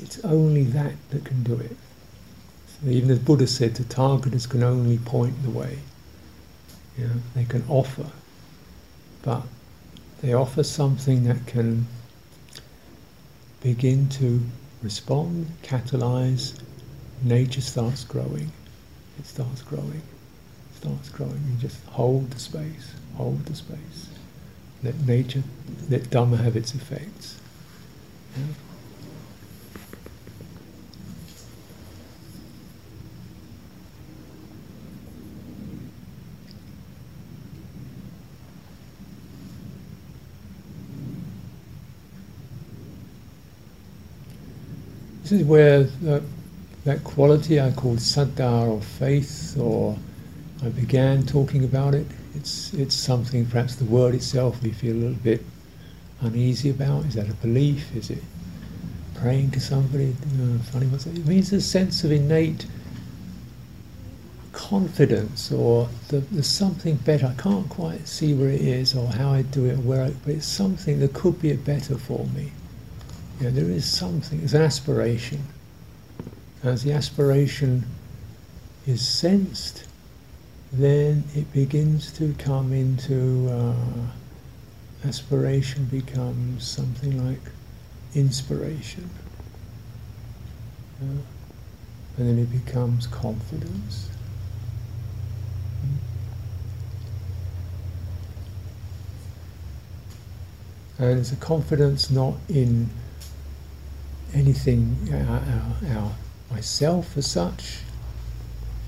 [0.00, 1.76] it's only that that can do it.
[2.66, 5.78] So even as Buddha said, the Tathagatas can only point the way.
[7.34, 8.06] They can offer,
[9.22, 9.42] but
[10.20, 11.86] they offer something that can
[13.62, 14.42] begin to
[14.82, 16.58] respond, catalyze,
[17.22, 18.50] nature starts growing.
[19.18, 20.02] It starts growing,
[20.80, 21.42] starts growing.
[21.50, 24.08] You just hold the space, hold the space
[24.82, 25.42] let nature,
[25.90, 27.38] let Dhamma have its effects.
[28.36, 28.44] Yeah?
[45.22, 46.22] This is where that,
[46.84, 49.96] that quality I call saddha or faith, or
[50.62, 54.98] I began talking about it, it's, it's something, perhaps the word itself we feel a
[54.98, 55.42] little bit
[56.20, 57.06] uneasy about.
[57.06, 57.94] Is that a belief?
[57.96, 58.22] Is it
[59.14, 60.12] praying to somebody?
[60.70, 61.26] Funny what's it?
[61.26, 62.66] Means a sense of innate
[64.52, 67.26] confidence or the, there's something better.
[67.26, 70.10] I can't quite see where it is or how I do it or where I,
[70.24, 72.52] but it's something that could be better for me.
[73.40, 75.42] You know, there is something, it's an aspiration.
[76.62, 77.86] As the aspiration
[78.86, 79.84] is sensed,
[80.72, 83.74] then it begins to come into uh,
[85.08, 87.40] aspiration becomes something like
[88.14, 89.10] inspiration.
[91.02, 91.06] Uh,
[92.16, 94.10] and then it becomes confidence.
[100.98, 101.02] Hmm?
[101.02, 102.90] And it's a confidence not in
[104.34, 106.12] anything, our, our, our
[106.50, 107.78] myself as such,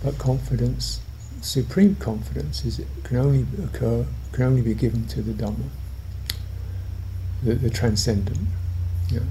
[0.02, 1.00] but confidence
[1.42, 5.68] supreme confidence is can only occur, can only be given to the Dhamma,
[7.42, 8.38] the, the transcendent.
[9.10, 9.22] Know,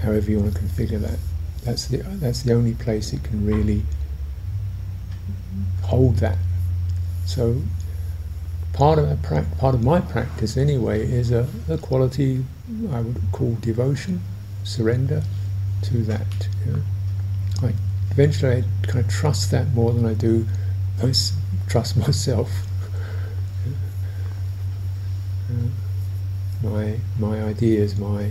[0.00, 1.18] however you want to configure that,
[1.64, 3.82] that's the that's the only place it can really
[5.82, 6.38] hold that.
[7.26, 7.62] So
[8.72, 12.44] part of pra- part of my practice anyway is a, a, quality
[12.90, 14.22] I would call devotion,
[14.62, 15.22] surrender
[15.82, 16.48] to that.
[17.62, 17.74] I
[18.10, 20.46] eventually I kind of trust that more than I do
[21.02, 21.12] I
[21.68, 22.50] trust myself.
[26.62, 28.30] my my ideas, my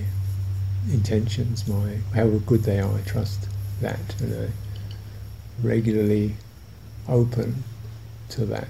[0.92, 2.98] intentions, my how good they are.
[2.98, 3.48] I trust
[3.82, 4.52] that, and I
[5.62, 6.36] regularly
[7.08, 7.64] open
[8.30, 8.68] to that.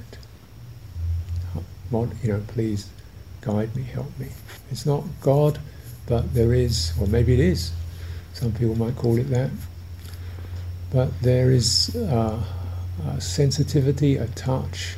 [1.91, 2.89] You know, please
[3.41, 4.29] guide me, help me.
[4.71, 5.59] It's not God,
[6.07, 7.71] but there is, or maybe it is.
[8.33, 9.51] Some people might call it that.
[10.91, 12.43] But there is uh,
[13.07, 14.95] a sensitivity, a touch,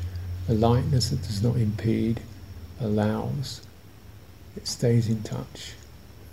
[0.47, 2.21] a lightness that does not impede,
[2.79, 3.61] allows.
[4.55, 5.73] It stays in touch.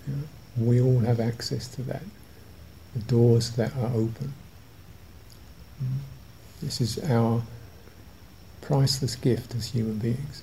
[0.07, 0.23] You know?
[0.59, 2.03] We all have access to that.
[2.95, 4.35] The doors that are open.
[5.83, 5.99] Mm.
[6.63, 7.43] This is our
[8.61, 10.43] priceless gift as human beings.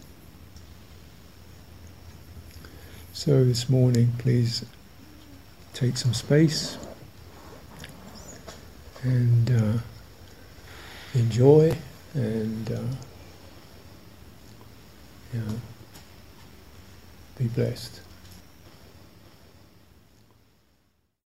[3.13, 4.65] So this morning, please
[5.73, 6.77] take some space
[9.03, 9.81] and uh,
[11.13, 11.75] enjoy
[12.13, 12.81] and uh,
[17.37, 18.01] be blessed.